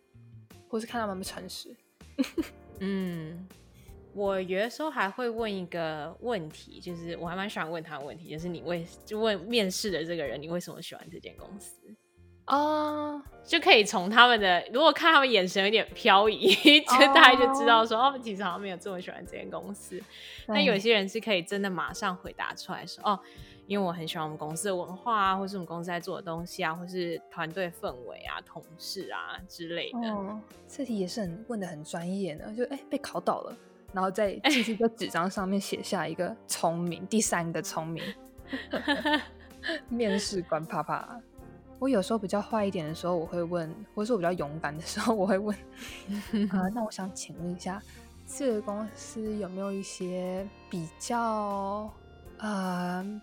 [0.68, 1.76] 或是看他们诚实。
[2.78, 3.48] 嗯，
[4.14, 11.76] 我有的时候还会问一个问题，就是我还蛮喜欢问他的问题，就是你为就问面试的这个人，你为什么喜欢这间公司？
[12.46, 20.00] 哦，uh, 就可以从他们的，如果看他们眼神有点飘移， 就大概就知道说，他们、uh, 其实好像没有这么喜欢这间公司。
[20.46, 23.18] 那有些人是可以真的马上回答出来说，哦，
[23.66, 30.08] 因为我很喜欢我们公司的文化啊，或是我们公司在做的东西啊，或是团队氛围啊、同事啊之类的。
[30.10, 33.56] 哦，这题也是很问的很专业呢，就哎、欸、被考倒了，
[33.92, 38.02] 然后再继续在纸张上面写下一个聪明，第三个聪明，
[39.88, 41.20] 面试官啪啪。
[41.82, 45.52] 我有时候比较坏一点的时候，我会问；或者说我比较勇敢的时候，我会问。
[46.52, 47.82] 啊、呃，那我想请问一下，
[48.24, 51.92] 这个公司有没有一些比较
[52.38, 53.20] 呃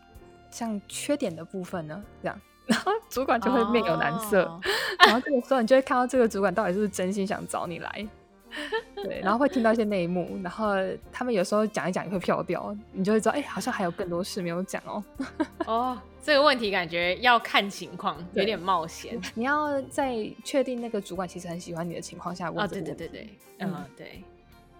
[0.52, 2.04] 像缺点的部分呢？
[2.22, 4.44] 这样，然后主管就会面有难色。
[4.44, 4.62] Oh.
[5.08, 8.06] 然后这个时候，你就会看到这个主管到底是不是真心想找你来。
[8.96, 10.74] 对，然后会听到一些内幕，然后
[11.12, 15.04] 他们有时候讲一讲也会飘掉，你就会知道，哎，好像还有更多事没有讲哦。
[15.68, 19.20] 哦，这个问题感觉要看情况，有点冒险。
[19.36, 22.64] 你要在确定那个主管其实很喜欢你的情况下问。
[22.64, 24.24] 哦，对对对对，嗯，对，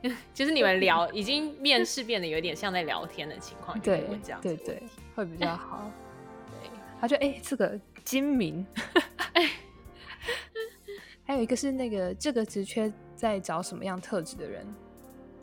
[0.34, 4.82] 就是你们聊已经面试变得有点像在聊天的情况，对，这样对对，
[5.16, 5.92] 会比较好。
[6.62, 6.70] 对，
[7.00, 8.66] 他就哎，这个精明。
[11.30, 12.92] 还有一个是那个这个职缺。
[13.20, 14.66] 在找什么样特质的人？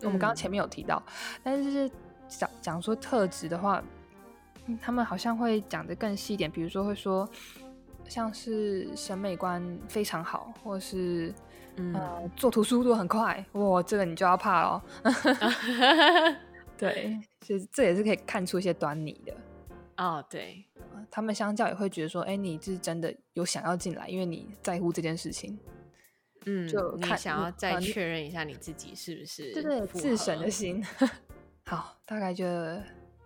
[0.01, 1.91] 我们刚刚前面有提到，嗯、但是是
[2.27, 3.83] 讲讲说特质的话，
[4.81, 7.29] 他们好像会讲的更细一点，比如说会说，
[8.09, 11.31] 像是审美观非常好，或是、
[11.75, 14.81] 嗯、呃做图速度很快，哇，这个你就要怕哦。
[16.79, 19.35] 对，其实这也是可以看出一些端倪的。
[19.97, 20.65] 哦，对，
[21.11, 25.55] 他们相较也会觉得说，哎，你是真的有想要进来，因为你在乎这件事情。
[26.49, 30.81] 嗯，就你想要再确认一下你自己是不是对对自省的心。
[31.67, 32.45] 好，大概就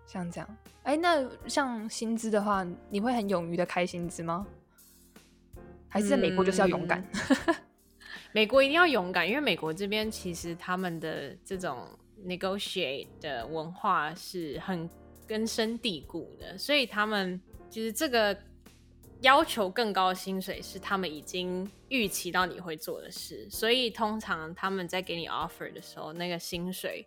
[0.08, 0.58] 像这样。
[0.82, 4.48] 哎，那像薪资的话，你会很勇于的开薪资吗？
[5.88, 7.06] 还是在美国就是要勇敢？
[7.46, 7.56] 嗯、
[8.32, 11.88] 美国一定要勇敢，因为美国这边其实他们的这种
[12.26, 14.90] negotiate 的文化是很
[15.28, 17.40] 根深蒂固的，所以他们
[17.70, 18.36] 就是这个。
[19.22, 27.06] 要求更高的薪水是他们已经预期到你会做的事，所以通常他们在给你 offer 的时候，那个薪水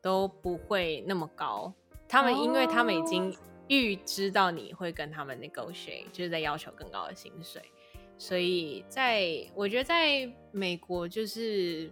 [0.00, 1.72] 都不会那么高。
[2.08, 3.32] 他们因为他们已经
[3.68, 7.62] 预知到你会跟他们 negotiate，就是在要求更高的薪水，
[8.18, 11.88] 所以在我觉得在美国就是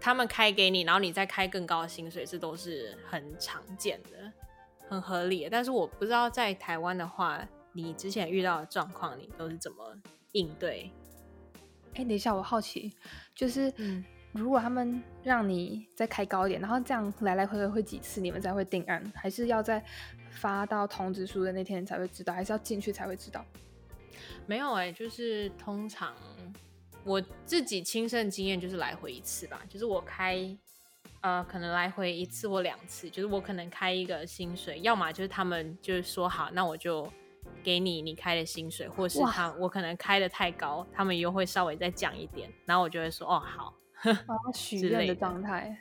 [0.00, 4.32] 他们开给你，然后你再开更高的薪水，这都是很常见的、
[4.88, 5.50] 很合理的。
[5.50, 7.44] 但是我不知道在台湾的话。
[7.72, 9.96] 你之前遇到的状况，你都是怎么
[10.32, 10.90] 应对？
[11.94, 12.92] 哎、欸，等一下，我好奇，
[13.34, 13.72] 就是，
[14.32, 19.02] 如果他们让你再开高一点，然后这样来来回回会几次，你们才会定案？
[19.14, 19.84] 还是要在
[20.30, 22.32] 发到通知书的那天才会知道？
[22.32, 23.44] 还是要进去才会知道？
[24.46, 26.14] 没有哎、欸，就是通常
[27.02, 30.56] 我自己亲身经验就是来回一次吧，就是我开
[31.22, 37.12] 呃，可能来回一次或两次，就是我可能开一个薪水，要么就是他们就是说好，那我就。
[37.62, 43.74] 给你你开的薪水，或是他我可能开的太高，他们又会稍微再降一点，然后我就会说哦好，
[44.54, 45.76] 许愿的状态。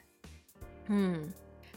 [0.87, 1.31] 嗯，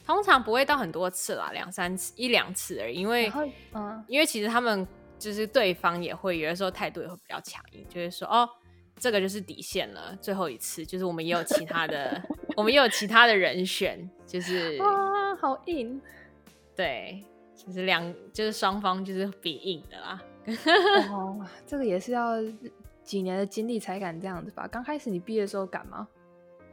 [0.06, 3.30] 通常不会到很多次啦，两三次一两次而已，因为
[3.74, 4.86] 嗯，因为其实他们
[5.18, 8.48] 就是对方也会有的时候态度也会比较强硬，就会说哦
[8.98, 12.22] 这个就是底线了，最后一次就是我们也有其他的，
[12.56, 16.00] 我们也有其他的人选，就是哇好硬，
[16.74, 17.24] 对。
[17.64, 20.22] 就是两，就是双方就是比硬的啦。
[21.12, 22.34] 哦，这个也是要
[23.04, 24.66] 几年的经历才敢这样子吧？
[24.66, 26.08] 刚开始你毕业的时候敢吗？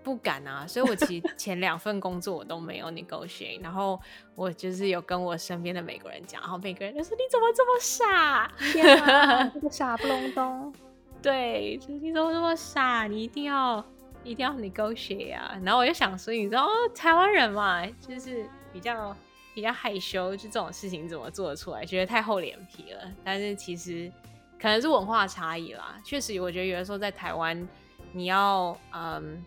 [0.01, 3.61] 不敢啊，所以我其实前两份工作我都没有 negotiate。
[3.61, 3.99] 然后
[4.33, 8.51] 我就是有跟我身边的美国人讲，然后美国人就说：“你怎么这么傻？
[8.71, 10.73] 天啊，这个傻不隆咚。
[11.21, 13.05] ”对，就是你怎么这么傻？
[13.07, 13.85] 你一定要
[14.23, 15.59] 一定要 negotiate 啊！
[15.63, 19.15] 然后我就想说，你知道台湾人嘛，就是比较。
[19.59, 21.85] 比较害羞，就这种事情怎么做得出来？
[21.85, 23.11] 觉得太厚脸皮了。
[23.25, 24.09] 但是其实
[24.57, 26.01] 可能是文化差异啦。
[26.05, 27.67] 确实，我觉得有的时候在台湾，
[28.13, 29.43] 你要嗯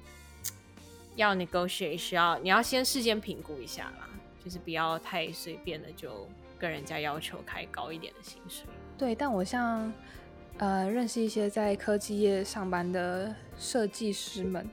[1.16, 4.06] 要 negotiate，需要你要先事先评估一下啦，
[4.44, 6.28] 就是不要太随便的就
[6.58, 8.66] 跟人家要求开高一点的薪水。
[8.98, 9.90] 对，但我像
[10.58, 14.68] 呃认识一些在科技业上班的设计师们，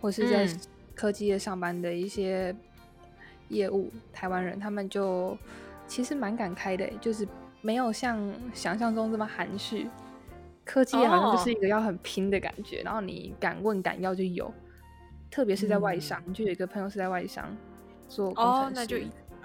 [0.00, 0.48] 或是在
[0.94, 2.56] 科技业上班的一些。
[3.48, 5.36] 业务台湾人，他们就
[5.86, 7.26] 其实蛮敢开的，就是
[7.60, 8.18] 没有像
[8.52, 9.88] 想象中这么含蓄。
[10.64, 12.86] 科技好像就是一个要很拼的感觉，oh.
[12.86, 14.52] 然后你敢问敢要就有。
[15.30, 17.56] 特别是在外商，嗯、就有一个朋友是在外商
[18.06, 18.96] 做工程师，oh, 那就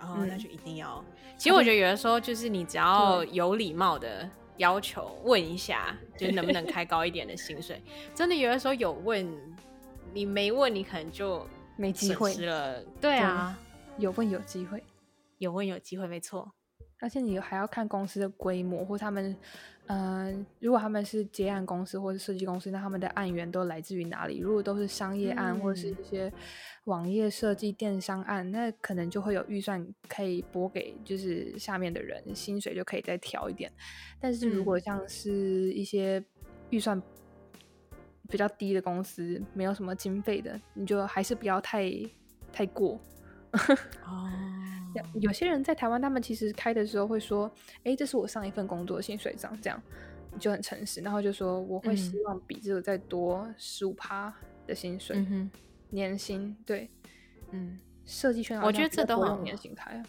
[0.01, 1.03] 哦，那就一定要。
[1.07, 7.81] 嗯、其实我觉得有的时候就是你只要有礼貌的要求问一下，就是能不能开高一点的薪水。
[8.13, 9.25] 真的有的时候有问，
[10.13, 11.47] 你没问，你可能就
[11.77, 12.81] 没机会了。
[12.99, 13.57] 对啊。
[13.97, 14.83] 有问有机会，
[15.37, 16.53] 有问有机会，没错。
[16.99, 19.35] 而且你还要看公司的规模，或他们，
[19.87, 24.39] 嗯、呃，如果他们是接案公司或者设计公司，那他们的案源都来自于哪里？
[24.39, 26.31] 如果都是商业案，嗯、或者是一些
[26.85, 33.69] 网页设计、电商案，那可能就会有预算可以拨给，就是下面的人，薪水就可以再调一点。
[34.21, 36.23] 但是如果像是一些
[36.69, 37.01] 预算
[38.29, 41.91] 比较低的公司，没有什么经费的，你就还是不要太
[42.49, 42.97] 太过。
[44.05, 44.29] 哦，
[45.19, 47.45] 有些人在台湾，他们其实开的时候会说
[47.85, 49.81] ：“哎、欸，这是我上一份工作薪水涨，这样
[50.39, 54.33] 就很诚实。”然后就说：“我会希望比这个再多十五趴
[54.65, 55.51] 的薪水，嗯、
[55.91, 56.89] 年薪。”对，
[57.51, 60.03] 嗯，设计圈我觉得这都很年薪台，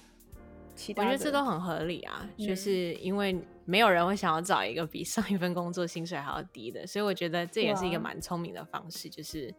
[0.97, 9.55] 我觉得这都很合理啊，嗯、就是因为没有人会想要找一个比上一份工作薪水还要低的，所以我觉得这也是一个蛮聪明的方式，就是。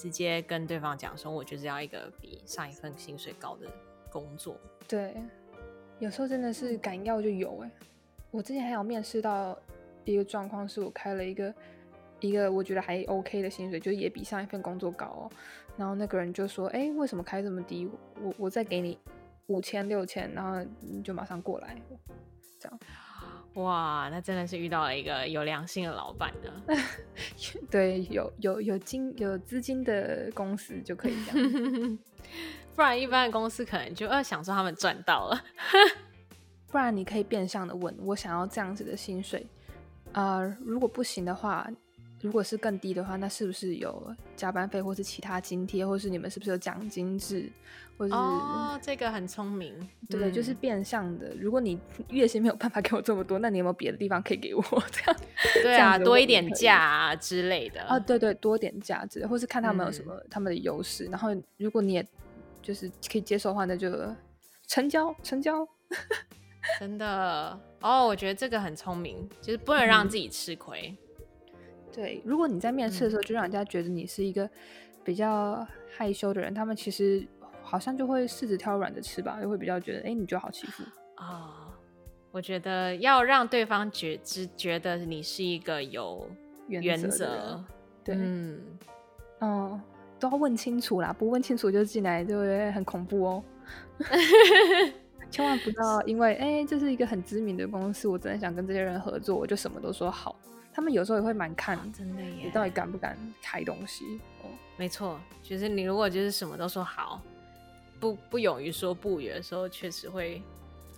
[0.00, 3.66] 直接跟对方讲说，我就是要一个比上一份薪水高的
[4.10, 4.56] 工作。
[4.88, 5.14] 对，
[5.98, 7.70] 有时候真的是敢要就有哎。
[8.30, 9.58] 我之前还有面试到
[10.06, 11.54] 一个状况，是我开了一个
[12.20, 15.30] 一个我觉得还 OK 的薪水，就也比上一份工作高哦。
[15.76, 17.86] 然后那个人就说：“哎，为什么开这么低？
[18.22, 18.98] 我我再给你
[19.48, 21.76] 五千六千，然后你就马上过来。”
[22.58, 22.80] 这样。
[23.54, 26.76] 哇，那真的是遇到了一个有良心的老板呢。
[27.70, 31.98] 对，有有有金有资金的公司就可以这样，
[32.76, 35.42] 不然一般的公司可能就呃想说他们赚到了。
[36.70, 39.44] 不然你可以变相的问我想要这样子的薪水，
[40.12, 41.68] 呃，如果不行的话。
[42.20, 47.50] 如果是更低的话，那是不是有加班费，或是其他津贴，或是你们是不是有奖金制，
[47.96, 49.74] 或是哦，这个很聪明，
[50.08, 51.34] 对，嗯、就是变相的。
[51.38, 55.20] 如果你月薪没有办法给我这么多，那你有没有别的地方可以给我 这样？
[55.62, 61.06] 对啊，多一点价啊之类的啊，对对，多点价值，或是看他们有什么他们的优势。
[61.08, 62.06] 嗯、然后如果你也
[62.60, 63.90] 就是可以接受的话，那就
[64.66, 65.66] 成交成交。
[66.78, 70.94] 真的哦，我觉得这个很聪明，就是不能让自己吃亏。
[70.94, 71.09] 嗯
[72.00, 74.48] 对，如果你在面试的时候就让人家觉得你是一个
[75.04, 77.22] 比较害羞的人，嗯、他们其实
[77.62, 80.82] 好像就会柿子挑软的吃吧，就会比较觉得，哎，你就好欺负
[81.16, 81.72] 啊、哦。
[82.30, 86.26] 我觉得要让对方觉只觉得你是一个有
[86.68, 87.64] 原则，的
[88.02, 88.62] 对，嗯，
[89.40, 89.80] 嗯，
[90.18, 93.44] 都要问清楚啦，不问清楚就进来就会很恐怖哦。
[95.30, 100.34] 千万不要因为哎，这是一个很知名的公司，我真的想跟这些人合作，我就什么都说好。
[100.80, 104.18] 他们有时候也会蛮看，真的耶，你到底敢不敢开东西？
[104.42, 104.48] 哦，
[104.78, 107.20] 没错，就是你如果就是什么都说好，
[108.00, 110.42] 不不勇于说不，有的时候确实会，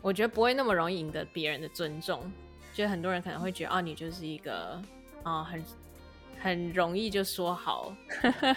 [0.00, 2.30] 我觉得不会那么容易赢得别人的尊重。
[2.72, 4.80] 就很多人可能会觉得，哦，你就是一个
[5.24, 5.64] 啊、哦，很
[6.38, 7.92] 很容易就说好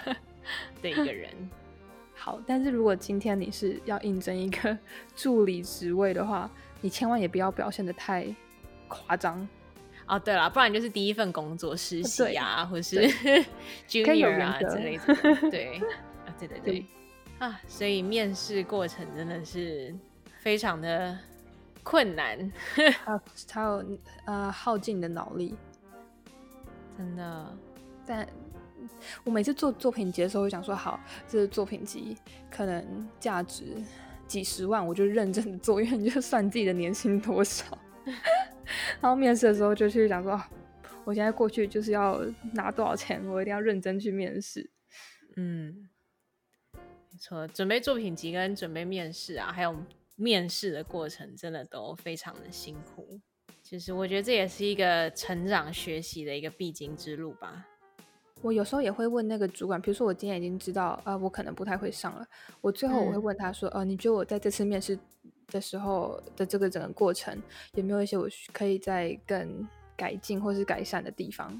[0.83, 1.33] 的一个人。
[2.13, 4.77] 好，但是如果今天你是要应征一个
[5.17, 6.47] 助理职位的话，
[6.81, 8.27] 你千万也不要表现的太
[8.87, 9.47] 夸张。
[10.07, 12.95] 哦，对了，不然就是第一份工作实习啊，对或是
[13.89, 15.49] junior 啊之类的。
[15.49, 15.77] 对，
[16.25, 16.85] 啊，对对对，对
[17.39, 19.93] 啊，所以面试过程真的是
[20.39, 21.17] 非常的
[21.83, 22.51] 困难，
[23.03, 23.21] 还有
[23.51, 23.83] 还有
[24.25, 25.55] 呃耗尽你的脑力，
[26.97, 27.57] 真的。
[28.05, 28.27] 但
[29.23, 32.15] 我每次做作品集的时候，会想说，好，这个作品集
[32.51, 33.75] 可能价值
[34.27, 37.65] 几十万，我就认真的做，因为你就算自己的年薪多少。
[39.01, 40.41] 然后面试的时候就去想说，
[41.03, 42.21] 我现在过去就是要
[42.53, 44.69] 拿多少钱，我一定要认真去面试。
[45.35, 45.89] 嗯，
[46.73, 49.75] 没错，准备作品集跟准备面试啊，还有
[50.15, 53.19] 面试的过程，真的都非常的辛苦。
[53.61, 57.65] 其实我觉得这也是一个成长学习的一个必经之路吧。
[58.41, 62.25] 我有时候也会问那个主管，比如说我今天已经知道，呃，我可能不太会上了，
[62.61, 64.97] 我最后我会问他说，呃，你觉得我在这次面试
[65.51, 67.37] 的时候的这个整个过程
[67.73, 71.51] 有没有一些我可以再更改进或是改善的地方？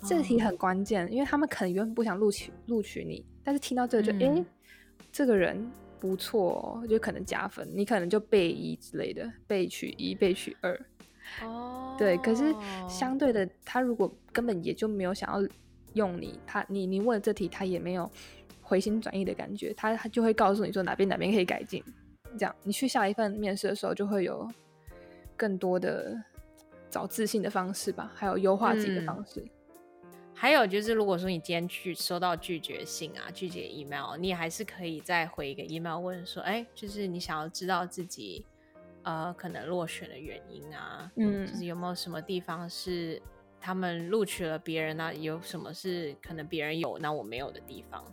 [0.00, 4.44] 哦、这题很关键，因为他们可能原本不想录取录取你，但是听到这个就哎、嗯，
[5.10, 10.78] 这个人不错、哦，就可能加分，你可能就备一之类的，备取一，备取二。
[11.42, 12.54] 哦，对，可是
[12.88, 15.48] 相对的，他如果根本也就没有想要
[15.94, 18.10] 用你，他你你问了这题，他也没有
[18.60, 21.82] 回心转意的感觉，他他就会告诉你说哪边哪边可以改进。
[22.36, 24.48] 这样，你去下一份面试的时候，就会有
[25.36, 26.16] 更多的
[26.90, 29.40] 找自信的方式吧，还有优化自己的方式。
[29.40, 38.44] 嗯、还有就是，如果说你今天去收到拒绝信啊、拒绝 email，你还是可以再回一个 email 问说，哎、欸，就是你想要知道自己
[39.02, 43.20] 呃可能落选的原因啊，嗯，就是有没有什么地方是
[43.60, 48.04] 他们录取了别人啊，有什么是可能别人有那我没有的地方。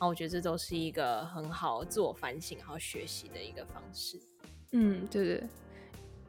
[0.00, 4.18] 那我觉得这都是一个很好自我反省、好学习的一个方式。
[4.72, 5.34] 嗯，对对，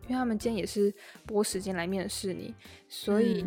[0.03, 0.93] 因为他们今天也是
[1.25, 2.53] 拨时间来面试你，
[2.89, 3.45] 所以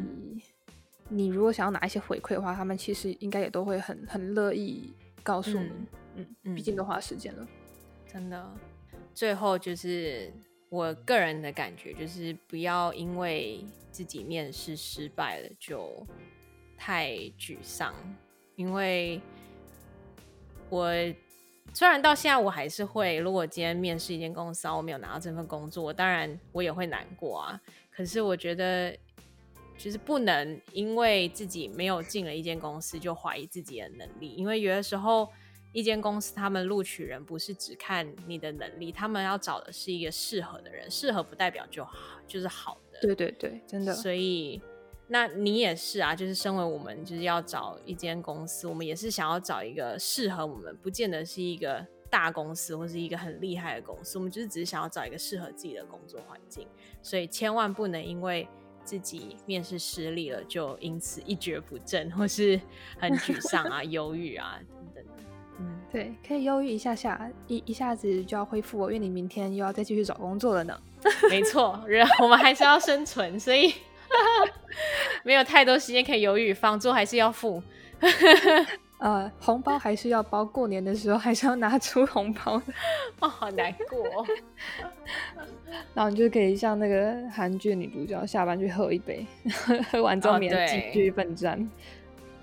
[1.10, 5.70] 你如果想要拿一些回馈的话，他们其实应该也都会很很乐意告诉你。
[6.14, 7.46] 嗯嗯，毕竟都花时间了，
[8.06, 8.51] 真的。
[9.12, 10.32] 最后就是
[10.70, 16.06] 我个人的感觉，就是不要因为自己面试失败了就
[16.78, 17.94] 太沮丧，
[18.56, 19.20] 因为。
[20.74, 20.92] 我
[21.72, 27.60] 虽然到现在我还是会，如果今天面试一间公司，我没有拿到这份工作，当然我也会难过啊。
[27.90, 28.96] 可是我觉得，
[29.78, 35.28] 就是不能因为自己没有进了一间公司就怀疑自己的能力，因为有的时候
[35.72, 42.98] 一间公司他们录取人不是只看你的能力，他们要找的是一个适合的人，适合不代表就好，就是好的。
[43.01, 43.94] 对对对，真的。
[43.94, 44.60] 所以。
[45.06, 56.66] 那你也是啊，就是身为我们就是要找一间公司，我们也是想要找一个适合我们，不见得是一个大公司或是一个很厉害的公司，我们就是只是想要找一个适合自己的工作环境，
[57.02, 58.48] 所以千万不能因为
[58.82, 62.59] 自己面试失利了，就因此一蹶不振或是
[62.98, 64.59] 很沮丧啊、 忧郁啊
[64.94, 65.05] 等等。
[65.59, 70.81] 嗯，对，可以忧郁一下下，一一下子就要恢复哦，因为你明天又要再继续找工作了呢。
[71.28, 73.74] 没错，人我们还是要生存，所以。
[75.24, 77.62] 没有太多时间可以犹豫，房租还是要付。
[78.99, 82.73] 呃，红包还是要包，过年的时候还是要拿出红包的。
[83.20, 84.27] 哦，好难过。
[85.93, 89.27] 然后你就可以像那个韩剧女主角，下班去喝一杯，
[89.91, 91.69] 喝完之后明天继续奋战。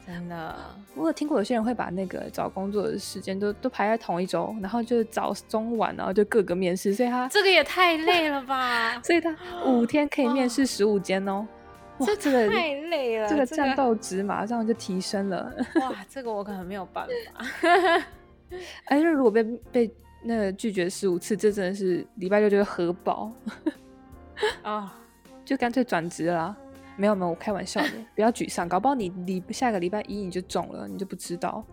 [0.05, 0.55] 真的，
[0.93, 9.01] 我有听过有些人会把那个找工作的时间都都排在同一周，然后就早中晚，然后就各个面试，所以他这个也太累了吧？
[9.01, 9.35] 所以他
[9.65, 11.39] 五天可以面试十五间哦。
[11.39, 11.47] 哇，
[12.05, 15.53] 这个太累了，这个战斗值马上就提升了。
[15.81, 17.45] 哇，这个我可能没有办法。
[18.85, 19.91] 哎，那如果被被
[20.23, 23.31] 那个拒绝十五次，这真的是礼拜六就会核爆
[24.61, 24.99] 啊，
[25.45, 26.55] 就干脆转职啦。
[26.97, 31.65] 没有没有，我开玩笑的，不要沮丧，搞不好你礼下个礼拜一你就中了，你就不知道。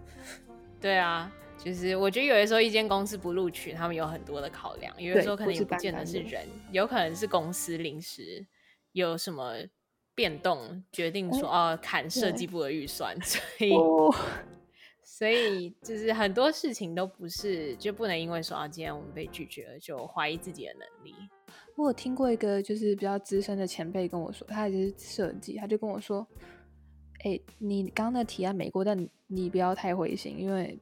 [0.81, 8.47] 对啊，就是我觉得有的时候一间公司不录取，他们有很多的考量，有的时候可能也不见得是人，单单有可能是公司临时
[8.93, 9.55] 有什么
[10.19, 14.13] 变动，决定说哦砍设计部的预算， 所以、哦、
[15.07, 21.15] 所以就是很多事情都不是就不能因为说啊今天我们被拒绝了就怀疑自己的能力。
[21.77, 26.27] 我有听过一个就是比较资深的前辈跟我说，他也是设计，他就跟我说
[27.23, 30.77] ：“哎、欸，你刚刚那提案没过，但你不要太灰心，因为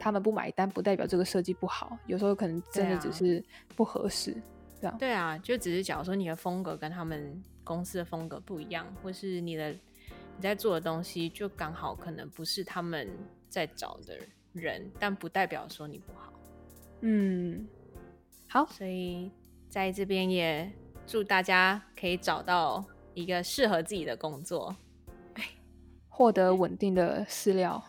[0.00, 3.40] 他们不买单不代表这个设计不好，有时候可能真的只是
[3.76, 4.32] 不合适。
[4.32, 4.42] 对啊”
[4.82, 7.40] 这样对啊，就只是假如说你的风格跟他们
[7.70, 13.08] 公司的风格不一样，或是你的你在做的东西就刚好可能不是他们
[13.48, 14.18] 在找的
[14.52, 16.32] 人，但不代表说你不好。
[17.02, 17.68] 嗯，
[18.48, 19.30] 好，所以。
[19.70, 20.68] 在这边也
[21.06, 22.84] 祝大家可以找到
[23.14, 24.74] 一个适合自己的工作，
[26.08, 27.80] 获得稳定的饲料。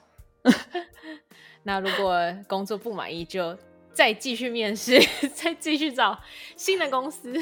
[1.65, 2.15] 那如果
[2.47, 3.57] 工作不满意，就
[3.91, 4.99] 再继续面试，
[5.33, 6.21] 再继续找
[6.55, 7.33] 新的公司。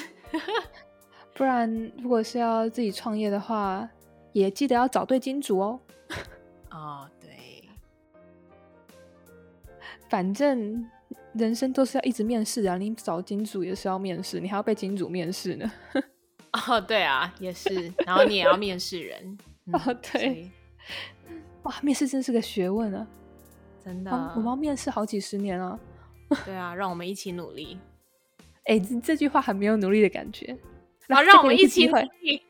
[1.40, 3.90] 不然，如果是要自己创业的话，
[4.34, 5.80] 也记得要找对金主哦。
[6.70, 7.64] 哦，对，
[10.10, 10.86] 反正。
[11.34, 12.76] 人生都是要一直面试啊！
[12.76, 15.72] 你找金主也是要面试，你还要被金主面试呢。
[16.52, 17.94] 哦，对啊，也是。
[18.03, 19.38] 然后你也要面试人。
[19.72, 20.49] 哦，对。
[21.61, 23.07] 哇，面试真是个学问啊！
[23.86, 25.80] 真的，我们要面试好几十年了。
[26.44, 27.78] 对啊，让我们一起努力。
[28.66, 30.57] 哎，这这句话很没有努力的感觉。
[31.10, 32.41] 好，让我们一起努力。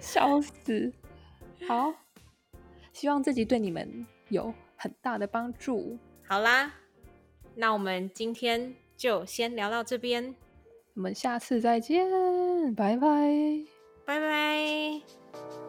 [0.00, 0.92] 笑死！
[1.66, 1.92] 好，
[2.92, 5.98] 希望这集对你们有很大的帮助。
[6.26, 6.72] 好啦，
[7.54, 10.34] 那我们今天就先聊到这边，
[10.94, 12.06] 我们下次再见，
[12.74, 13.64] 拜拜，
[14.04, 15.65] 拜拜。